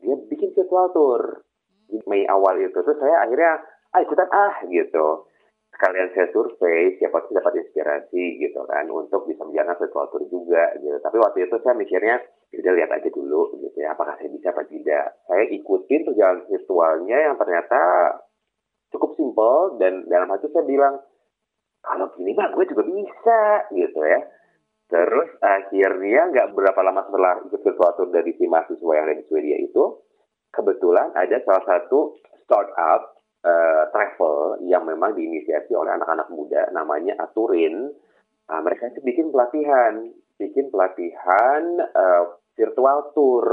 [0.00, 1.46] Dia bikin virtual tour
[1.88, 2.76] di Mei awal itu.
[2.76, 3.62] Terus saya akhirnya,
[3.94, 5.29] ah ikutan ah gitu.
[5.80, 10.76] Sekalian saya survei, siapa sih dapat inspirasi gitu kan, untuk bisa menjalankan virtual tour juga
[10.76, 10.92] gitu.
[11.00, 12.20] Tapi waktu itu saya mikirnya,
[12.52, 15.24] kita lihat aja dulu gitu ya, apakah saya bisa apa tidak.
[15.24, 17.80] Saya ikutin perjalanan virtualnya yang ternyata
[18.92, 21.00] cukup simpel dan dalam hati saya bilang,
[21.80, 23.40] kalau gini mah gue juga bisa
[23.72, 24.20] gitu ya.
[24.84, 29.24] Terus akhirnya nggak berapa lama setelah ikut virtual tour dari si mahasiswa yang ada di
[29.32, 29.96] Swedia itu,
[30.52, 37.92] kebetulan ada salah satu startup uh, travel yang memang diinisiasi oleh anak-anak muda, namanya Aturin.
[38.50, 41.62] Nah, mereka itu bikin pelatihan, bikin pelatihan
[41.94, 43.46] uh, virtual tour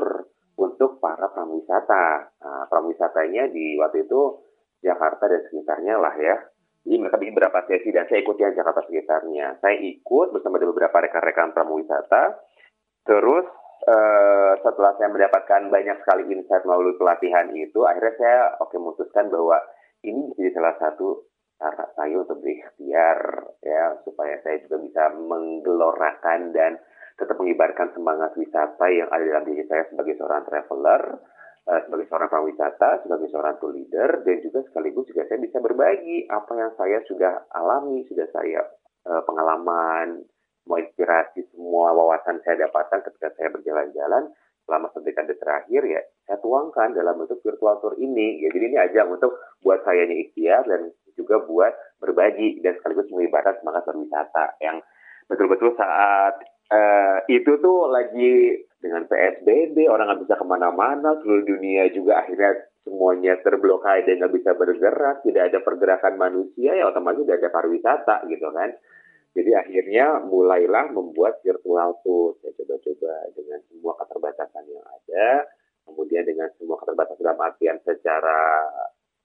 [0.57, 2.33] untuk para pramuwisata.
[2.41, 4.41] Nah, pramuwisatanya di waktu itu
[4.81, 6.35] Jakarta dan sekitarnya lah ya.
[6.87, 9.59] Jadi mereka bikin beberapa sesi dan saya ikut yang Jakarta sekitarnya.
[9.59, 12.39] Saya ikut bersama dengan beberapa rekan-rekan pramuwisata.
[13.03, 13.43] Terus
[13.87, 19.27] uh, setelah saya mendapatkan banyak sekali insight melalui pelatihan itu, akhirnya saya oke okay, memutuskan
[19.27, 19.59] bahwa
[20.05, 21.07] ini bisa jadi salah satu
[21.57, 23.19] cara saya untuk berikhtiar
[23.65, 26.77] ya supaya saya juga bisa menggelorakan dan
[27.17, 31.17] tetap mengibarkan semangat wisata yang ada dalam diri saya sebagai seorang traveler
[31.67, 36.29] uh, sebagai seorang pariwisata, sebagai seorang tour leader, dan juga sekaligus juga saya bisa berbagi
[36.31, 38.63] apa yang saya sudah alami, sudah saya
[39.09, 40.23] uh, pengalaman,
[40.63, 44.31] semua inspirasi, semua wawasan saya dapatkan ketika saya berjalan-jalan
[44.67, 48.43] selama satu dekade terakhir ya saya tuangkan dalam bentuk virtual tour ini.
[48.43, 51.71] Ya, jadi ini aja untuk buat saya ikhtiar dan juga buat
[52.03, 54.83] berbagi dan sekaligus mengibarkan semangat berwisata yang
[55.31, 56.37] betul-betul saat
[56.71, 62.69] uh, itu tuh lagi dengan PSBB orang nggak bisa ke mana-mana seluruh dunia juga akhirnya
[62.85, 68.47] semuanya terblokade nggak bisa bergerak tidak ada pergerakan manusia ya otomatis tidak ada pariwisata gitu
[68.53, 68.69] kan
[69.37, 72.33] jadi akhirnya mulailah membuat virtual tour.
[72.41, 75.45] Saya coba-coba dengan semua keterbatasan yang ada
[75.85, 78.65] kemudian dengan semua keterbatasan dalam artian secara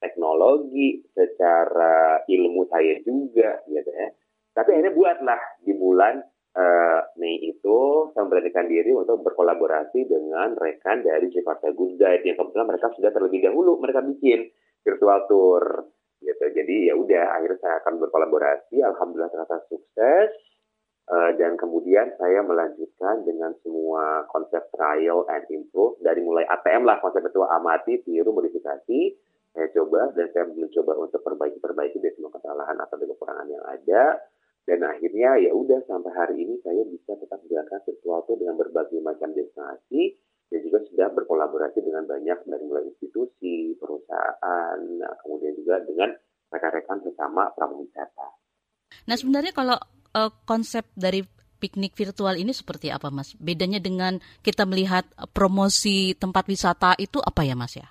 [0.05, 4.13] teknologi secara ilmu saya juga gitu ya.
[4.53, 6.21] Tapi akhirnya buatlah di bulan
[6.61, 12.37] uh, Mei itu saya memberanikan diri untuk berkolaborasi dengan rekan dari Jakarta Good Guide yang
[12.37, 14.53] kebetulan mereka sudah terlebih dahulu mereka bikin
[14.85, 15.89] virtual tour
[16.23, 16.45] gitu.
[16.55, 18.81] Jadi ya udah akhirnya saya akan berkolaborasi.
[18.81, 20.31] Alhamdulillah ternyata sukses.
[21.03, 27.03] Uh, dan kemudian saya melanjutkan dengan semua konsep trial and improve dari mulai ATM lah
[27.03, 29.01] konsep itu amati, tiru, modifikasi.
[29.53, 34.23] Saya coba dan saya mencoba untuk perbaiki-perbaiki dari semua kesalahan atau kekurangan yang ada
[34.63, 39.35] dan akhirnya ya udah sampai hari ini saya bisa tetap menjalankan tour dengan berbagai macam
[39.35, 40.15] destinasi
[40.53, 46.13] dan juga sudah berkolaborasi dengan banyak dari mulai institusi, perusahaan, nah, kemudian juga dengan
[46.53, 48.29] rekan-rekan sesama prawisata.
[49.09, 49.81] Nah sebenarnya kalau
[50.13, 51.25] uh, konsep dari
[51.57, 53.33] piknik virtual ini seperti apa mas?
[53.41, 57.89] Bedanya dengan kita melihat promosi tempat wisata itu apa ya mas ya?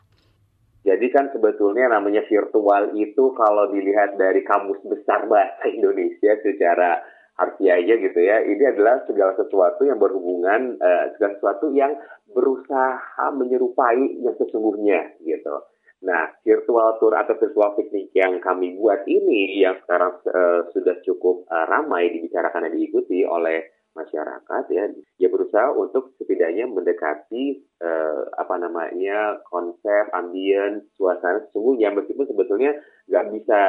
[0.81, 7.01] Jadi kan sebetulnya namanya virtual itu kalau dilihat dari kamus besar bahasa Indonesia secara
[7.39, 11.95] harfiahnya gitu ya, ini adalah segala sesuatu yang berhubungan, uh, segala sesuatu yang
[12.31, 15.63] berusaha menyerupai yang sesungguhnya gitu.
[16.01, 21.45] Nah, virtual tour atau virtual piknik yang kami buat ini, yang sekarang uh, sudah cukup
[21.47, 24.85] uh, ramai dibicarakan dan diikuti oleh masyarakat ya
[25.19, 32.71] ya berusaha untuk setidaknya mendekati eh, apa namanya konsep ambien suasana sesungguhnya meskipun sebetulnya
[33.11, 33.59] nggak bisa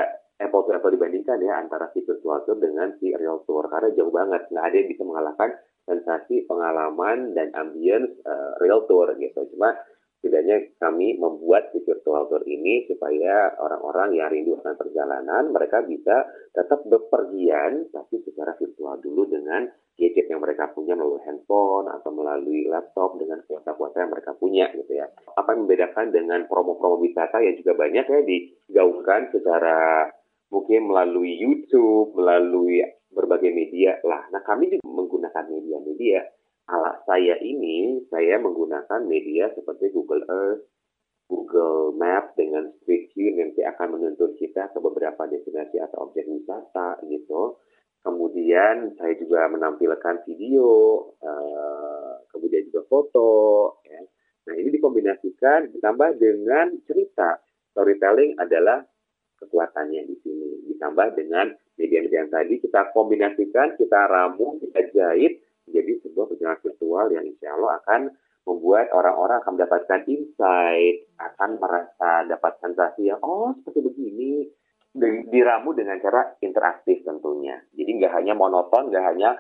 [0.43, 3.67] apple to apple dibandingkan ya antara si virtual tour dengan si real tour.
[3.71, 4.51] Karena jauh banget.
[4.51, 5.51] Nggak ada yang bisa mengalahkan
[5.87, 9.47] sensasi pengalaman dan ambience uh, real tour gitu.
[9.55, 9.75] Cuma
[10.23, 16.31] setidaknya kami membuat si virtual tour ini supaya orang-orang yang rindu akan perjalanan mereka bisa
[16.55, 19.67] tetap bepergian tapi secara virtual dulu dengan
[19.99, 24.95] gadget yang mereka punya melalui handphone atau melalui laptop dengan kuota-kuota yang mereka punya gitu
[24.95, 25.11] ya.
[25.35, 30.07] Apa yang membedakan dengan promo-promo wisata yang juga banyak ya digaungkan secara
[30.53, 34.29] mungkin melalui YouTube, melalui berbagai media lah.
[34.29, 36.21] Nah kami juga menggunakan media-media
[36.69, 40.69] ala saya ini, saya menggunakan media seperti Google Earth,
[41.27, 47.01] Google Map dengan Street View nanti akan menuntun kita ke beberapa destinasi atau objek wisata
[47.09, 47.57] gitu.
[48.03, 50.69] Kemudian saya juga menampilkan video,
[51.23, 53.31] uh, kemudian juga foto.
[53.87, 54.03] Ya.
[54.51, 57.39] Nah ini dikombinasikan ditambah dengan cerita.
[57.73, 58.85] Storytelling adalah
[59.43, 60.51] kekuatannya di sini.
[60.73, 67.07] Ditambah dengan media-media yang tadi kita kombinasikan, kita ramu, kita jahit, jadi sebuah perjalanan virtual
[67.11, 68.01] yang insya Allah akan
[68.43, 74.33] membuat orang-orang akan mendapatkan insight, akan merasa dapat sensasi yang oh seperti begini,
[75.31, 77.63] diramu dengan cara interaktif tentunya.
[77.73, 79.39] Jadi nggak hanya monoton, nggak hanya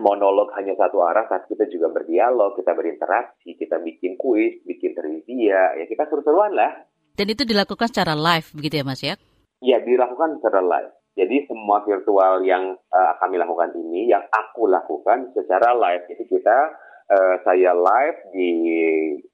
[0.00, 5.76] monolog hanya satu arah, tapi kita juga berdialog, kita berinteraksi, kita bikin kuis, bikin trivia,
[5.76, 6.72] ya kita seru-seruan lah.
[7.14, 9.14] Dan itu dilakukan secara live begitu ya Mas ya?
[9.60, 10.92] Ya, dilakukan secara live.
[11.20, 16.08] Jadi semua virtual yang uh, kami lakukan ini, yang aku lakukan secara live.
[16.08, 16.58] Jadi kita,
[17.12, 18.50] uh, saya live di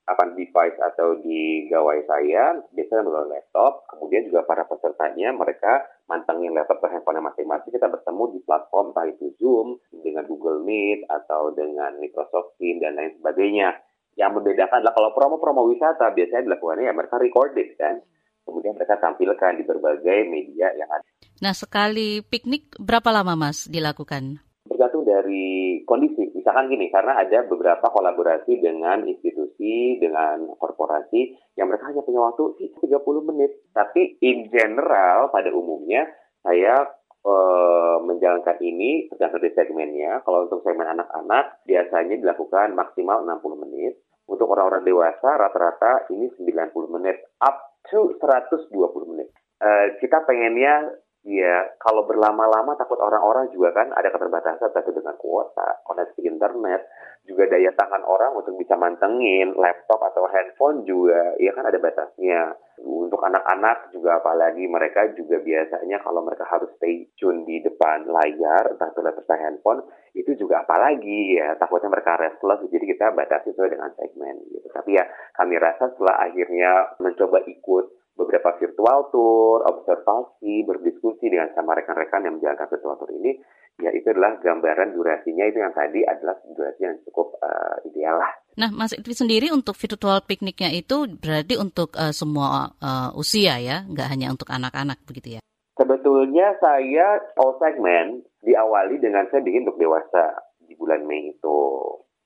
[0.03, 3.87] apa device atau di gawai saya, biasanya melalui laptop.
[3.87, 7.71] Kemudian juga para pesertanya, mereka mantengin laptop atau handphone masing-masing.
[7.71, 12.99] Kita bertemu di platform, entah itu Zoom, dengan Google Meet, atau dengan Microsoft Teams, dan
[12.99, 13.79] lain sebagainya.
[14.19, 18.01] Yang membedakan adalah kalau promo-promo wisata biasanya dilakukannya ya mereka recorded kan
[18.47, 21.05] kemudian mereka tampilkan di berbagai media yang ada.
[21.43, 24.41] Nah, sekali piknik berapa lama Mas dilakukan?
[24.65, 26.33] Bergantung dari kondisi.
[26.35, 32.73] Misalkan gini, karena ada beberapa kolaborasi dengan institusi, dengan korporasi, yang mereka hanya punya waktu
[32.83, 33.51] 30 menit.
[33.75, 36.09] Tapi in general, pada umumnya,
[36.43, 36.89] saya
[37.27, 40.23] uh, menjalankan ini tergantung dari segmennya.
[40.23, 44.01] Kalau untuk segmen anak-anak, biasanya dilakukan maksimal 60 menit.
[44.27, 47.23] Untuk orang-orang dewasa, rata-rata ini 90 menit.
[47.39, 49.29] Up to 120 menit.
[49.57, 55.83] Uh, kita pengennya ya kalau berlama-lama takut orang-orang juga kan ada keterbatasan tapi dengan kuota,
[55.83, 56.87] koneksi internet,
[57.27, 62.55] juga daya tangan orang untuk bisa mantengin laptop atau handphone juga ya kan ada batasnya.
[62.77, 68.70] Untuk anak-anak juga apalagi mereka juga biasanya kalau mereka harus stay tune di depan layar
[68.70, 69.81] entah itu laptop atau handphone
[70.14, 74.37] itu juga apalagi ya takutnya mereka restless jadi kita batasi sesuai dengan segmen.
[74.77, 77.85] Tapi ya kami rasa setelah akhirnya mencoba ikut
[78.17, 83.37] beberapa virtual tour, observasi, berdiskusi dengan sama rekan-rekan yang menjalankan virtual tour ini,
[83.77, 88.33] ya itu adalah gambaran durasinya itu yang tadi adalah durasi yang cukup uh, ideal lah.
[88.57, 93.85] Nah, Mas Itwi sendiri untuk virtual pikniknya itu berarti untuk uh, semua uh, usia ya,
[93.85, 95.41] nggak hanya untuk anak-anak begitu ya?
[95.77, 101.61] Sebetulnya saya all segment diawali dengan saya bikin untuk dewasa di bulan Mei itu.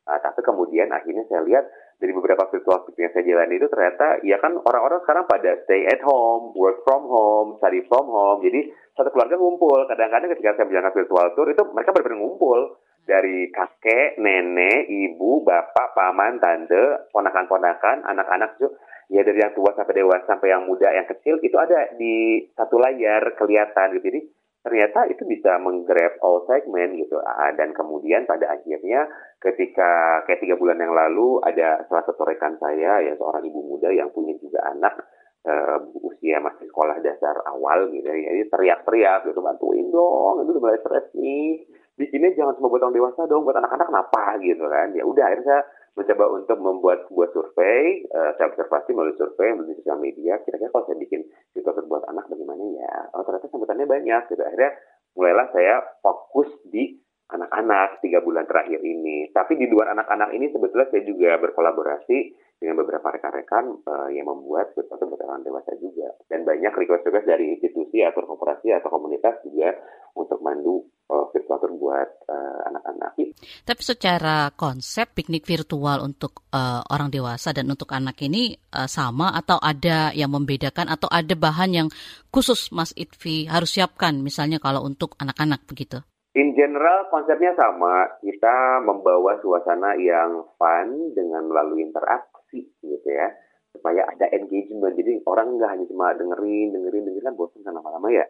[0.06, 1.66] Nah, tapi kemudian akhirnya saya lihat
[2.00, 5.84] dari beberapa virtual speaking yang saya jalani itu ternyata ya kan orang-orang sekarang pada stay
[5.84, 8.40] at home, work from home, study from home.
[8.40, 9.84] Jadi satu keluarga ngumpul.
[9.84, 12.60] Kadang-kadang ketika saya menjalankan virtual tour itu mereka benar-benar ngumpul
[13.04, 18.80] dari kakek, nenek, ibu, bapak, paman, tante, ponakan-ponakan, anak-anak juga.
[19.10, 22.78] Ya dari yang tua sampai dewasa sampai yang muda, yang kecil itu ada di satu
[22.78, 24.06] layar kelihatan gitu.
[24.06, 24.20] Jadi
[24.60, 27.16] ternyata itu bisa menggrab all segment gitu.
[27.24, 29.08] Ah, dan kemudian pada akhirnya
[29.40, 33.88] ketika kayak tiga bulan yang lalu ada salah satu rekan saya ya seorang ibu muda
[33.88, 35.00] yang punya juga anak
[35.48, 38.36] uh, usia masih sekolah dasar awal gitu ya.
[38.36, 41.64] Jadi teriak-teriak gitu bantuin dong itu udah mulai stres nih.
[41.96, 44.22] Bikinnya jangan cuma buat orang dewasa dong buat anak-anak kenapa?
[44.44, 44.88] Gitu kan.
[44.92, 45.60] Ya udah akhirnya saya
[45.98, 50.86] mencoba untuk membuat sebuah survei, uh, saya observasi melalui survei melalui sosial media, kira-kira kalau
[50.86, 52.94] saya bikin situasi buat anak bagaimana ya?
[53.14, 54.42] Oh ternyata sambutannya banyak gitu.
[54.42, 54.72] Akhirnya
[55.18, 56.94] mulailah saya fokus di
[57.30, 59.30] anak-anak tiga bulan terakhir ini.
[59.30, 62.18] Tapi di luar anak-anak ini sebetulnya saya juga berkolaborasi
[62.60, 66.12] dengan beberapa rekan-rekan uh, yang membuat sesuatu buat orang dewasa juga.
[66.28, 69.72] Dan banyak request-request dari institusi atau korporasi atau komunitas juga
[70.12, 73.16] untuk mandu uh, virtual buat uh, anak-anak.
[73.40, 79.32] Tapi secara konsep piknik virtual untuk uh, orang dewasa dan untuk anak ini uh, sama
[79.32, 81.88] atau ada yang membedakan atau ada bahan yang
[82.28, 86.04] khusus Mas Itvi harus siapkan misalnya kalau untuk anak-anak begitu?
[86.30, 93.30] In general konsepnya sama, kita membawa suasana yang fun dengan melalui interaksi gitu ya,
[93.70, 94.94] supaya ada engagement.
[94.98, 98.26] Jadi orang nggak hanya cuma dengerin, dengerin, dengerin kan bosan kan lama-lama ya.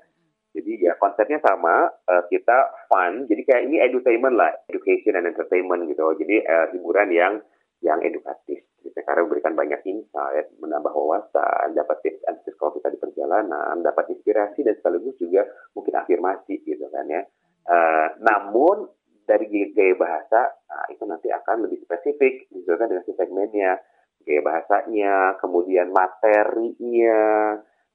[0.51, 2.59] Jadi ya konsepnya sama, uh, kita
[2.91, 3.31] fun.
[3.31, 6.03] Jadi kayak ini edutainment lah, education and entertainment gitu.
[6.19, 7.33] Jadi uh, hiburan yang
[7.81, 8.67] yang edukatif.
[8.81, 8.97] Gitu.
[9.05, 14.11] Karena memberikan banyak insight, menambah wawasan, dapat tips and tricks kalau kita di perjalanan, dapat
[14.13, 15.47] inspirasi dan sekaligus juga
[15.77, 17.23] mungkin afirmasi gitu kan ya.
[17.69, 18.89] Uh, namun
[19.29, 23.79] dari gaya bahasa nah, itu nanti akan lebih spesifik misalkan dengan si segmennya,
[24.25, 27.23] gaya bahasanya, kemudian materinya,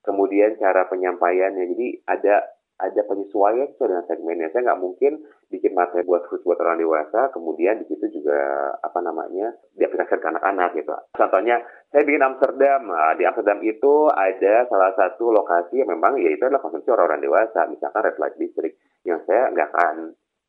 [0.01, 1.65] kemudian cara penyampaiannya.
[1.75, 4.51] Jadi ada ada penyesuaian sesuai dengan segmennya.
[4.51, 8.35] Saya nggak mungkin bikin materi buat khusus buat orang dewasa, kemudian di situ juga
[8.83, 10.91] apa namanya diaplikasikan ke anak-anak gitu.
[11.15, 12.91] Contohnya, saya bikin Amsterdam.
[12.91, 17.23] Nah, di Amsterdam itu ada salah satu lokasi yang memang ya itu adalah konsumsi orang-orang
[17.23, 18.75] dewasa, misalkan Red Light District,
[19.07, 19.95] yang saya nggak akan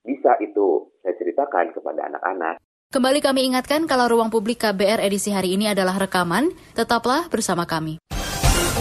[0.02, 2.58] bisa itu saya ceritakan kepada anak-anak.
[2.86, 7.98] Kembali kami ingatkan kalau ruang publik KBR edisi hari ini adalah rekaman, tetaplah bersama kami.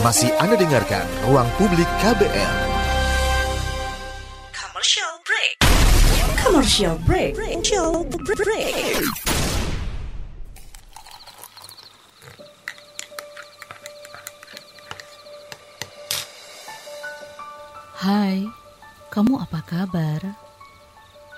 [0.05, 2.53] Masih Anda dengarkan Ruang Publik KBR.
[4.53, 5.53] Commercial break.
[6.37, 7.33] Commercial break.
[7.33, 9.01] Commercial break.
[18.05, 18.45] Hai,
[19.09, 20.44] kamu apa kabar?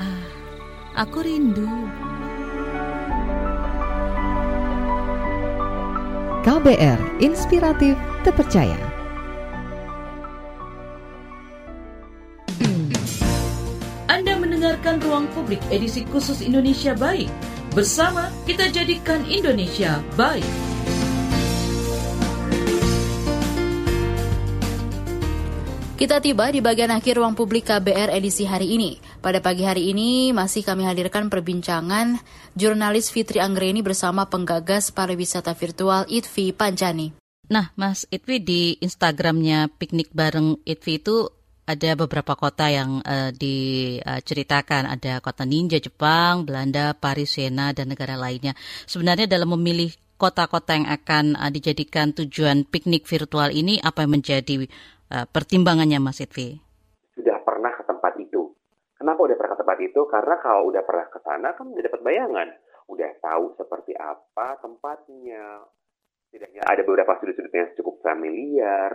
[0.00, 1.68] Ah, aku rindu.
[6.40, 8.80] KBR Inspiratif Terpercaya.
[14.08, 17.28] Anda mendengarkan Ruang Publik edisi khusus Indonesia Baik.
[17.76, 20.69] Bersama kita jadikan Indonesia baik.
[26.00, 28.96] Kita tiba di bagian akhir ruang publik KBR edisi hari ini.
[29.20, 32.16] Pada pagi hari ini masih kami hadirkan perbincangan
[32.56, 37.12] jurnalis Fitri Anggreni bersama penggagas pariwisata virtual ITVI Pancani.
[37.52, 41.28] Nah, Mas Itvi di Instagramnya piknik bareng Itvi itu
[41.68, 44.88] ada beberapa kota yang uh, diceritakan.
[44.88, 48.56] Ada kota ninja Jepang, Belanda, Paris, Siena, dan negara lainnya.
[48.88, 54.64] Sebenarnya dalam memilih kota-kota yang akan uh, dijadikan tujuan piknik virtual ini, apa yang menjadi
[55.10, 56.56] uh, pertimbangannya Mas Itvi?
[57.14, 58.54] Sudah pernah ke tempat itu.
[58.96, 60.00] Kenapa udah pernah ke tempat itu?
[60.06, 62.48] Karena kalau udah pernah ke sana kan udah dapat bayangan.
[62.90, 65.64] Udah tahu seperti apa tempatnya.
[66.30, 68.90] Tidaknya ada beberapa sudut-sudut yang cukup familiar.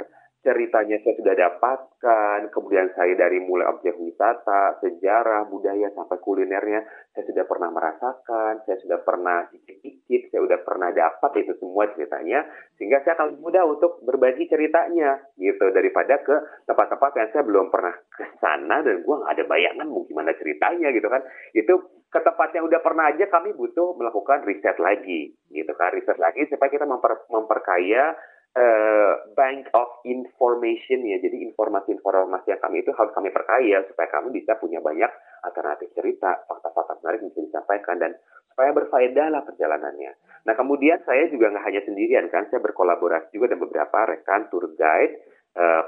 [0.46, 2.54] Ceritanya saya sudah dapatkan.
[2.54, 6.86] Kemudian saya dari mulai objek wisata, sejarah, budaya, sampai kulinernya.
[7.18, 8.62] Saya sudah pernah merasakan.
[8.70, 10.30] Saya sudah pernah cicip-cicip.
[10.30, 12.46] Saya sudah pernah dapat itu semua ceritanya.
[12.78, 15.18] Sehingga saya akan mudah untuk berbagi ceritanya.
[15.34, 16.38] gitu Daripada ke
[16.70, 18.86] tempat-tempat yang saya belum pernah ke sana.
[18.86, 21.26] Dan gue nggak ada bayangan mau gimana ceritanya gitu kan.
[21.58, 26.16] Itu ke tempat yang udah pernah aja kami butuh melakukan riset lagi gitu kan riset
[26.16, 28.16] lagi supaya kita memper, memperkaya
[28.56, 31.20] uh, bank of information ya.
[31.20, 35.12] Jadi informasi-informasi yang kami itu harus kami perkaya supaya kami bisa punya banyak
[35.44, 38.12] alternatif cerita fakta-fakta menarik yang bisa disampaikan dan
[38.50, 40.12] supaya berfaedah lah perjalanannya.
[40.48, 44.72] Nah kemudian saya juga nggak hanya sendirian kan saya berkolaborasi juga dengan beberapa rekan tour
[44.74, 45.20] guide
[45.56, 45.84] uh,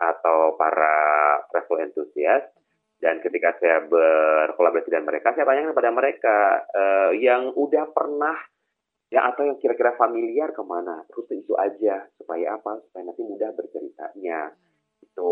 [0.00, 0.94] atau para
[1.50, 2.52] travel enthusiast.
[3.00, 6.36] Dan ketika saya berkolaborasi dengan mereka, saya tanyakan kepada mereka
[6.68, 8.36] uh, yang udah pernah
[9.10, 12.78] ya atau yang kira-kira familiar ke mana, rute itu aja supaya apa?
[12.86, 14.54] Supaya nanti mudah berceritanya.
[15.02, 15.30] Itu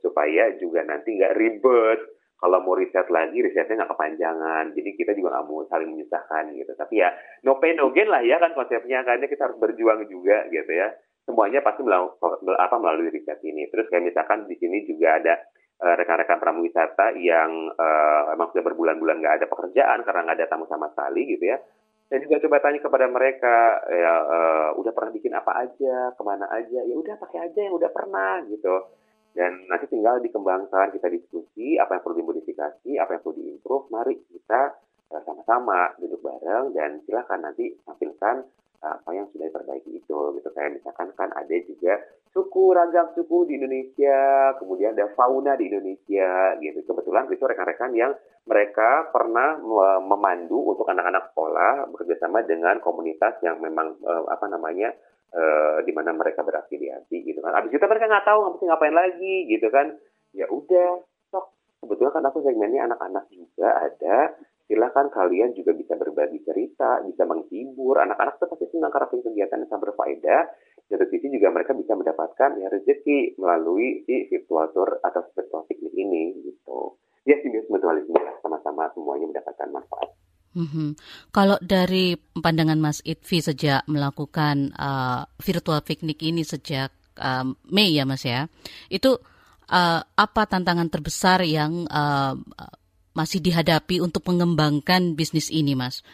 [0.00, 2.00] supaya juga nanti nggak ribet.
[2.38, 4.64] Kalau mau riset lagi, risetnya nggak kepanjangan.
[4.72, 6.72] Jadi kita juga nggak mau saling menyusahkan gitu.
[6.72, 7.12] Tapi ya
[7.44, 9.04] no pain no gain lah ya kan konsepnya.
[9.04, 10.88] Karena kita harus berjuang juga gitu ya.
[11.28, 12.16] Semuanya pasti melalui,
[12.56, 13.68] apa, melalui riset ini.
[13.68, 15.34] Terus kayak misalkan di sini juga ada
[15.78, 20.90] rekan-rekan pramuwisata yang uh, emang sudah berbulan-bulan nggak ada pekerjaan karena nggak ada tamu sama
[20.90, 21.58] sekali gitu ya.
[22.08, 26.48] Saya juga coba tanya kepada mereka, ya uh, udah pernah bikin apa aja, ke mana
[26.48, 28.96] aja, ya udah pakai aja yang udah pernah gitu.
[29.36, 33.92] Dan nanti tinggal dikembangkan, kita diskusi apa yang perlu dimodifikasi, apa yang perlu diimprove.
[33.92, 34.72] Mari kita
[35.12, 38.40] uh, sama-sama duduk bareng dan silakan nanti tampilkan
[38.78, 41.98] apa yang sudah diperbaiki itu gitu kayak misalkan kan ada juga
[42.30, 46.78] suku ragam suku di Indonesia, kemudian ada fauna di Indonesia gitu.
[46.86, 48.12] Kebetulan itu rekan-rekan yang
[48.46, 49.58] mereka pernah
[50.04, 54.94] memandu untuk anak-anak sekolah bekerjasama dengan komunitas yang memang uh, apa namanya
[55.34, 57.58] uh, di mana mereka berafiliasi gitu kan.
[57.58, 59.96] Abis itu mereka nggak tahu mesti ngapain lagi gitu kan.
[60.36, 61.02] Ya udah.
[61.78, 64.34] Kebetulan kan aku segmennya anak-anak juga ada
[64.68, 67.96] silahkan kalian juga bisa berbagi cerita, bisa menghibur.
[68.04, 70.40] Anak-anak itu pasti senang karena kegiatan yang sangat berfaedah.
[70.88, 75.92] Dari sisi juga mereka bisa mendapatkan ya rezeki melalui si virtual tour atau virtual piknik
[75.96, 77.00] ini gitu.
[77.24, 80.08] Ya simbios mutualisme sama-sama semuanya mendapatkan manfaat.
[80.56, 80.88] Mm-hmm.
[81.28, 86.88] Kalau dari pandangan Mas Itvi sejak melakukan uh, virtual piknik ini sejak
[87.20, 88.48] uh, Mei ya Mas ya,
[88.88, 89.12] itu
[89.68, 92.32] uh, apa tantangan terbesar yang uh,
[93.18, 96.06] masih dihadapi untuk mengembangkan bisnis ini Mas?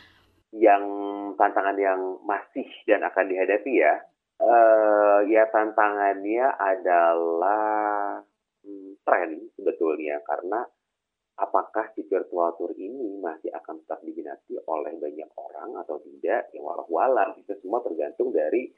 [0.57, 0.89] Yang
[1.37, 4.01] tantangan yang masih dan akan dihadapi ya,
[4.35, 8.19] Uh, ya tantangannya adalah
[8.67, 10.19] hmm, tren sebetulnya.
[10.27, 10.67] Karena
[11.39, 16.51] apakah si virtual tour ini masih akan tetap diminati oleh banyak orang atau tidak?
[16.51, 18.75] Ya walau walam itu semua tergantung dari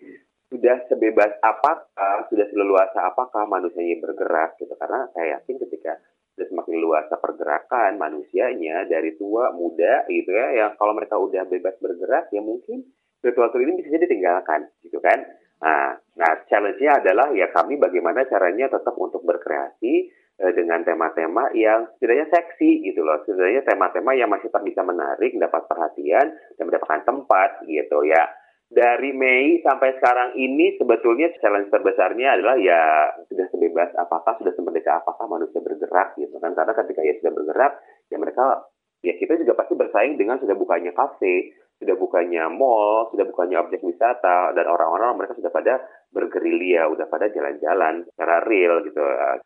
[0.46, 1.88] sudah sebebas apakah
[2.30, 4.76] sudah seleluasa apakah manusianya bergerak gitu.
[4.76, 5.96] Karena saya yakin ketika
[6.36, 11.80] sudah semakin luasa pergerakan manusianya dari tua muda gitu ya yang kalau mereka udah bebas
[11.80, 12.84] bergerak ya mungkin
[13.24, 15.24] tour ini bisa jadi tinggalkan gitu kan
[15.56, 21.88] Nah, nah challenge-nya adalah ya kami bagaimana caranya tetap untuk berkreasi eh, dengan tema-tema yang
[21.96, 23.24] setidaknya seksi gitu loh.
[23.24, 28.28] Setidaknya tema-tema yang masih tetap bisa menarik, mendapat perhatian, dan mendapatkan tempat gitu ya.
[28.66, 34.98] Dari Mei sampai sekarang ini sebetulnya challenge terbesarnya adalah ya sudah sebebas apakah, sudah semerdeka
[34.98, 36.50] apakah manusia bergerak gitu kan.
[36.50, 37.72] Karena ketika ya sudah bergerak,
[38.10, 38.66] ya mereka
[39.06, 43.84] ya kita juga pasti bersaing dengan sudah bukanya kafe, sudah bukanya mall, sudah bukanya objek
[43.84, 48.98] wisata, dan orang-orang mereka sudah pada bergerilya, udah pada jalan-jalan secara real gitu.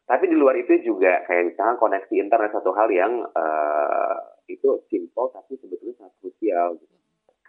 [0.07, 4.17] Tapi di luar itu juga kayak misalnya koneksi internet satu hal yang uh,
[4.47, 6.79] itu simple tapi sebetulnya sangat krusial.
[6.79, 7.00] Gitu.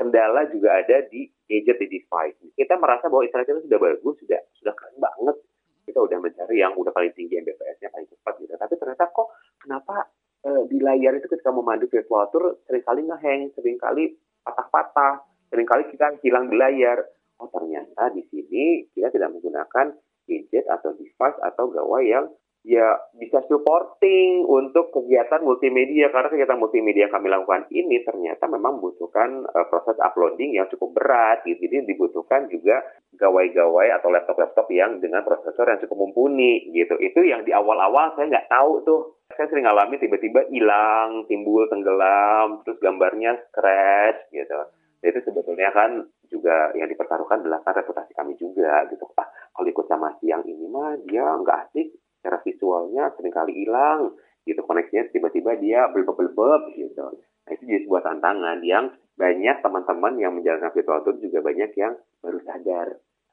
[0.01, 2.57] Kendala juga ada di gadget di device.
[2.57, 5.37] Kita merasa bahwa internet itu sudah bagus, sudah sudah keren banget.
[5.85, 8.53] Kita udah mencari yang udah paling tinggi Mbps-nya paling cepat gitu.
[8.57, 9.29] Tapi ternyata kok
[9.61, 10.09] kenapa
[10.49, 15.21] uh, di layar itu ketika memandu virtual tour sering kali ngeheng, sering kali patah-patah,
[15.53, 17.05] sering kali kita hilang di layar.
[17.37, 19.93] Oh ternyata di sini kita tidak menggunakan
[20.25, 22.25] gadget atau device atau gawai yang
[22.61, 26.13] ya bisa supporting untuk kegiatan multimedia.
[26.13, 30.93] Karena kegiatan multimedia yang kami lakukan ini ternyata memang membutuhkan uh, proses uploading yang cukup
[30.97, 31.57] berat gitu.
[31.65, 32.81] jadi dibutuhkan juga
[33.17, 36.97] gawai-gawai atau laptop-laptop yang dengan prosesor yang cukup mumpuni gitu.
[37.01, 39.01] Itu yang di awal-awal saya nggak tahu tuh.
[39.33, 44.59] Saya sering alami tiba-tiba hilang timbul tenggelam terus gambarnya crash gitu.
[45.01, 49.01] Nah, itu sebetulnya kan juga yang dipertaruhkan adalah kan reputasi kami juga gitu.
[49.17, 49.25] Ah
[49.61, 54.13] kalau ikut sama siang ini mah dia nggak asik secara visualnya sering kali hilang
[54.45, 54.61] gitu.
[54.61, 57.17] Koneksinya tiba-tiba dia belbeb-belbeb gitu.
[57.17, 61.97] Nah itu jadi sebuah tantangan yang banyak teman-teman yang menjalankan virtual tour juga banyak yang
[62.21, 62.87] baru sadar.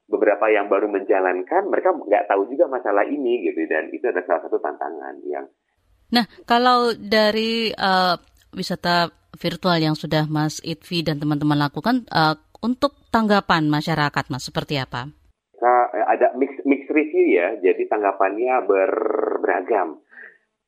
[0.09, 3.69] Beberapa yang baru menjalankan mereka nggak tahu juga masalah ini gitu.
[3.69, 5.45] Dan itu adalah salah satu tantangan yang
[6.09, 8.17] nah kalau dari uh,
[8.57, 12.33] wisata virtual yang sudah Mas Itvi dan teman-teman lakukan uh,
[12.65, 15.13] untuk tanggapan masyarakat Mas seperti apa?
[16.09, 16.51] ada mix
[16.89, 18.93] mix review ya, jadi tanggapannya ber,
[19.45, 20.01] beragam.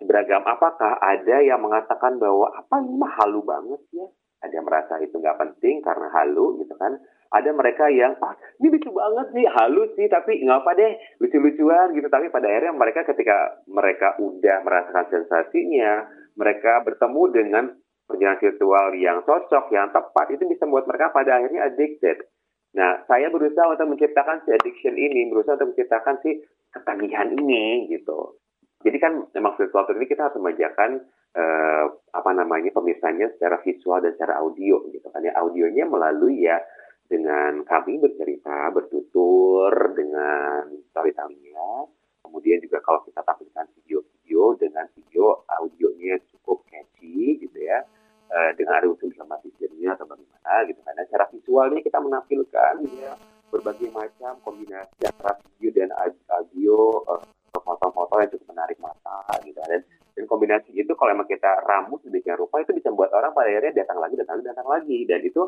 [0.01, 4.05] Beragam apakah ada yang mengatakan bahwa apa ini mah halu banget ya?
[4.41, 6.97] Ada yang merasa itu nggak penting karena halu gitu kan.
[7.33, 11.93] Ada mereka yang ah ini lucu banget sih, halu sih tapi nggak apa deh lucu-lucuan
[11.93, 12.09] gitu.
[12.09, 17.64] Tapi pada akhirnya mereka ketika mereka udah merasakan sensasinya, mereka bertemu dengan
[18.09, 22.25] perjalanan virtual yang cocok, yang tepat, itu bisa membuat mereka pada akhirnya addicted
[22.71, 26.39] Nah, saya berusaha untuk menciptakan si addiction ini, berusaha untuk menciptakan si
[26.71, 28.39] ketagihan ini gitu.
[28.81, 31.05] Jadi kan memang virtual tour ini kita harus memanjakan
[31.37, 35.35] eh, apa namanya pemirsanya secara visual dan secara audio gitu kan ya.
[35.37, 36.62] Audionya melalui ya
[37.11, 41.91] dengan kami bercerita, bertutur dengan storytellingnya.
[42.23, 47.83] Kemudian juga kalau kita tampilkan video-video dengan video audionya cukup catchy gitu ya
[48.31, 50.81] uh, dengan ada unsur dramatisirnya atau bagaimana gitu.
[50.87, 50.95] Kan.
[51.05, 53.12] Secara visualnya kita menampilkan ya
[53.51, 55.91] berbagai macam kombinasi antara video dan
[56.31, 59.83] audio uh, foto-foto yang cukup menarik mata gitu dan
[60.14, 63.83] dan kombinasi itu kalau emang kita ramu sedemikian rupa itu bisa membuat orang pada akhirnya
[63.83, 64.99] datang lagi datang lagi datang lagi.
[65.05, 65.43] Dan itu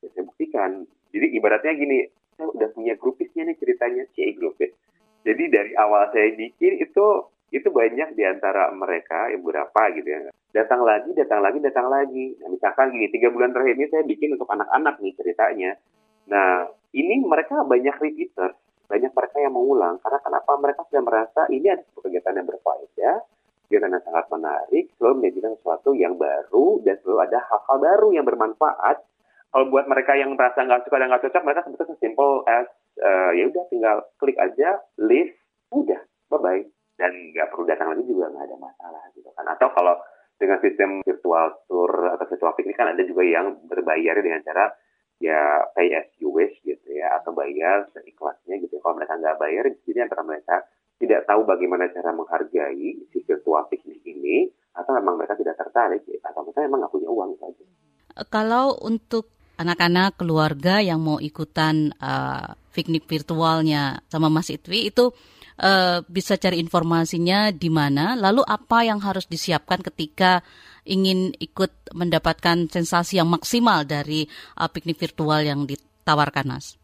[0.00, 0.70] ya saya buktikan.
[1.12, 1.98] Jadi ibaratnya gini
[2.34, 4.72] saya udah punya grupisnya nih ceritanya C grupis
[5.22, 7.06] jadi dari awal saya bikin itu
[7.52, 10.20] itu banyak di antara mereka beberapa gitu ya.
[10.56, 12.36] Datang lagi datang lagi datang lagi.
[12.40, 15.76] Nah, misalkan gini tiga bulan terakhir ini saya bikin untuk anak-anak nih ceritanya.
[16.32, 18.56] Nah ini mereka banyak repeater
[18.92, 19.96] banyak mereka yang mengulang.
[20.04, 20.50] Karena kenapa?
[20.60, 23.16] Mereka sudah merasa ini ada sebuah kegiatan yang berfaedah,
[23.64, 28.28] kegiatan yang sangat menarik, selalu menjadikan sesuatu yang baru dan selalu ada hal-hal baru yang
[28.28, 28.96] bermanfaat.
[29.52, 32.68] Kalau buat mereka yang merasa nggak suka dan nggak cocok, mereka sebetulnya simple as
[33.00, 35.36] uh, ya udah tinggal klik aja, list,
[35.72, 36.00] udah,
[36.32, 36.64] bye bye
[37.02, 39.46] dan nggak perlu datang lagi juga nggak ada masalah gitu kan.
[39.50, 39.98] Atau kalau
[40.38, 44.70] dengan sistem virtual tour atau virtual piknik kan ada juga yang berbayar dengan cara
[45.18, 48.78] ya pay as you wish gitu ya atau bayar seikhlasnya gitu.
[48.78, 50.62] Kalau mereka nggak bayar, jadi antara mereka
[51.02, 54.46] tidak tahu bagaimana cara menghargai si virtual piknik ini
[54.78, 57.64] atau memang mereka tidak tertarik ya, atau mereka memang nggak punya uang saja.
[58.30, 65.10] Kalau untuk anak-anak keluarga yang mau ikutan uh, piknik virtualnya sama Mas Itwi itu
[65.58, 70.40] uh, bisa cari informasinya di mana lalu apa yang harus disiapkan ketika
[70.88, 74.26] ingin ikut mendapatkan sensasi yang maksimal dari
[74.58, 76.80] uh, piknik virtual yang ditawarkan, Mas?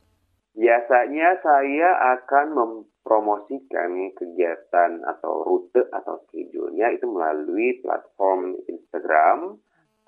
[0.59, 9.55] Biasanya saya akan mempromosikan kegiatan atau rute atau schedule-nya itu melalui platform Instagram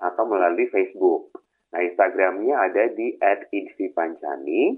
[0.03, 1.31] atau melalui Facebook.
[1.71, 3.15] Nah, Instagramnya ada di
[3.47, 4.75] @idvipancani,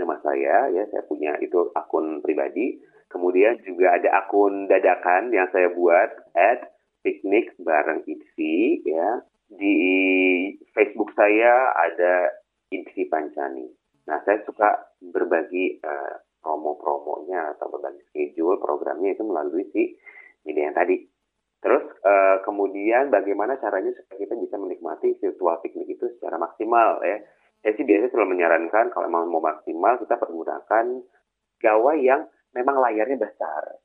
[0.00, 2.80] nama saya ya, saya punya itu akun pribadi.
[3.16, 6.68] Kemudian juga ada akun dadakan yang saya buat at
[7.00, 9.24] piknik bareng Idvi ya.
[9.48, 9.78] Di
[10.76, 12.28] Facebook saya ada
[12.68, 13.72] Idvi Pancani.
[14.04, 19.96] Nah, saya suka berbagi uh, promo-promonya atau berbagi schedule programnya itu melalui si
[20.44, 21.00] media yang tadi.
[21.64, 27.24] Terus uh, kemudian bagaimana caranya kita bisa menikmati virtual piknik itu secara maksimal ya.
[27.64, 30.84] Saya sih biasanya selalu menyarankan kalau memang mau maksimal kita menggunakan
[31.64, 33.76] gawai yang memang layarnya besar.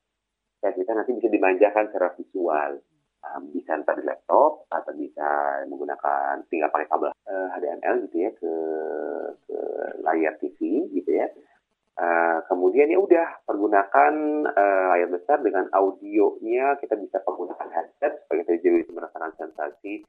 [0.62, 2.80] Dan kita nanti bisa dimanjakan secara visual
[3.26, 5.28] um, bisa entah di laptop atau bisa
[5.70, 8.54] menggunakan tinggal pakai kabel uh, eh, HDMI gitu ya ke,
[9.50, 9.58] ke
[10.06, 11.28] layar TV gitu ya.
[12.02, 14.14] Uh, kemudian ya udah pergunakan
[14.48, 20.02] uh, layar besar dengan audionya kita bisa menggunakan headset supaya kita jadi merasakan sensasi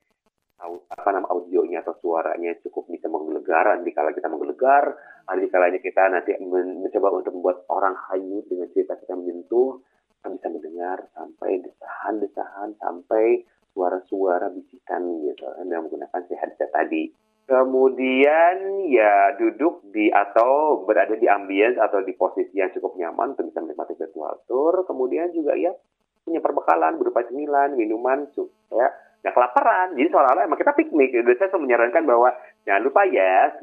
[0.62, 4.94] apa nama audionya atau suaranya cukup bisa menggelegar di kala kita menggelegar
[5.30, 9.80] di kalanya kita nanti mencoba untuk membuat orang hanyut dengan cerita kita menyentuh
[10.22, 13.42] kita bisa mendengar sampai desahan-desahan sampai
[13.74, 17.10] suara-suara bisikan gitu dengan menggunakan si headset tadi.
[17.42, 23.50] Kemudian ya duduk di atau berada di ambience atau di posisi yang cukup nyaman untuk
[23.50, 24.86] bisa menikmati virtual tour.
[24.86, 25.74] Kemudian juga ya
[26.22, 28.30] punya perbekalan berupa cemilan, minuman,
[28.70, 28.88] ya
[29.26, 29.98] nggak kelaparan.
[29.98, 31.10] Jadi seolah-olah emang kita piknik.
[31.10, 32.30] Jadi saya menyarankan bahwa
[32.62, 33.58] jangan lupa ya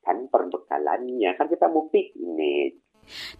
[0.00, 1.36] siapkan perbekalannya.
[1.36, 2.80] Kan kita mau piknik.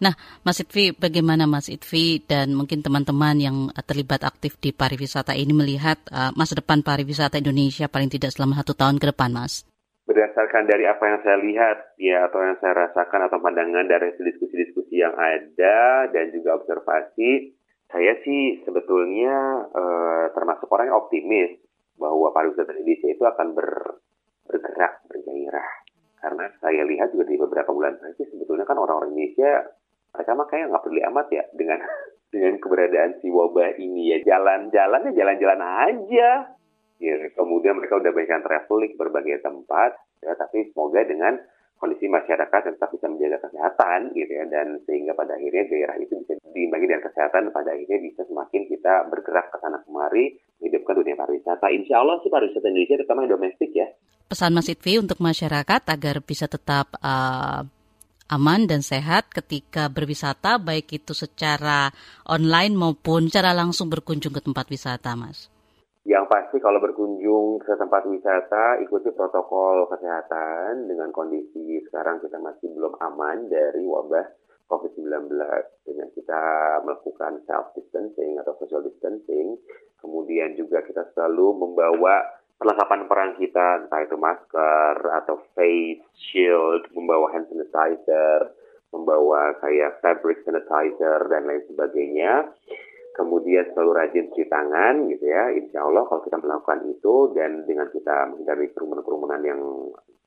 [0.03, 0.11] Nah,
[0.43, 3.57] Mas Itvi, bagaimana Mas Itvi dan mungkin teman-teman yang
[3.87, 8.75] terlibat aktif di pariwisata ini melihat uh, masa depan pariwisata Indonesia paling tidak selama satu
[8.75, 9.63] tahun ke depan, Mas?
[10.03, 14.99] Berdasarkan dari apa yang saya lihat ya atau yang saya rasakan atau pandangan dari diskusi-diskusi
[14.99, 17.55] yang ada dan juga observasi,
[17.87, 21.63] saya sih sebetulnya uh, termasuk orang yang optimis
[21.95, 24.03] bahwa pariwisata Indonesia itu akan ber,
[24.51, 25.80] bergerak, bergairah
[26.21, 29.73] karena saya lihat juga di beberapa bulan terakhir sebetulnya kan orang-orang Indonesia
[30.13, 31.79] mereka mah kayak nggak peduli amat ya dengan
[32.33, 34.17] dengan keberadaan si wabah ini ya.
[34.23, 36.29] Jalan-jalan ya jalan-jalan aja.
[37.01, 41.41] Ya kemudian mereka udah banyak traveling ke berbagai tempat ya tapi semoga dengan
[41.81, 44.45] kondisi masyarakat yang tetap bisa menjaga kesehatan gitu ya.
[44.45, 49.09] Dan sehingga pada akhirnya daerah itu bisa diimbangi dengan kesehatan pada akhirnya bisa semakin kita
[49.09, 51.65] bergerak ke sana kemari menghidupkan dunia pariwisata.
[51.73, 53.89] Insya Allah sih pariwisata Indonesia terutama yang domestik ya
[54.31, 57.67] pesan Mas Itvi untuk masyarakat agar bisa tetap uh,
[58.31, 61.91] aman dan sehat ketika berwisata baik itu secara
[62.23, 65.51] online maupun secara langsung berkunjung ke tempat wisata Mas?
[66.07, 72.71] Yang pasti kalau berkunjung ke tempat wisata ikuti protokol kesehatan dengan kondisi sekarang kita masih
[72.71, 74.31] belum aman dari wabah
[74.71, 75.27] COVID-19
[75.83, 76.41] dengan kita
[76.87, 79.59] melakukan self distancing atau social distancing
[79.99, 87.33] kemudian juga kita selalu membawa perlengkapan perang kita, entah itu masker atau face shield, membawa
[87.33, 88.53] hand sanitizer,
[88.93, 92.53] membawa kayak fabric sanitizer dan lain sebagainya.
[93.17, 95.49] Kemudian selalu rajin cuci tangan gitu ya.
[95.57, 99.61] Insya Allah kalau kita melakukan itu dan dengan kita menghindari kerumunan-kerumunan yang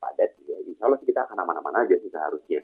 [0.03, 2.61] padat, ya, insya Allah kita akan aman-aman aja sih seharusnya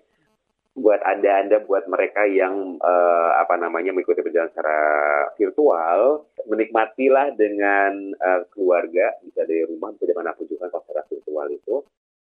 [0.72, 4.80] buat anda anda buat mereka yang uh, apa namanya mengikuti perjalanan secara
[5.36, 11.04] virtual menikmatilah dengan uh, keluarga bisa dari rumah bisa di mana pun juga kalau secara
[11.12, 11.76] virtual itu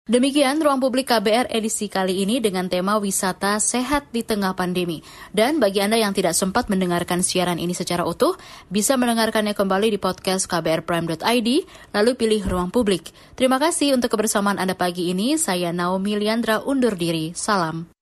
[0.03, 4.99] Demikian ruang publik KBR edisi kali ini dengan tema wisata sehat di tengah pandemi.
[5.31, 8.35] Dan bagi Anda yang tidak sempat mendengarkan siaran ini secara utuh,
[8.67, 11.49] bisa mendengarkannya kembali di podcast kbrprime.id,
[11.95, 13.15] lalu pilih ruang publik.
[13.39, 15.39] Terima kasih untuk kebersamaan Anda pagi ini.
[15.39, 17.31] Saya Naomi Liandra undur diri.
[17.39, 18.02] Salam.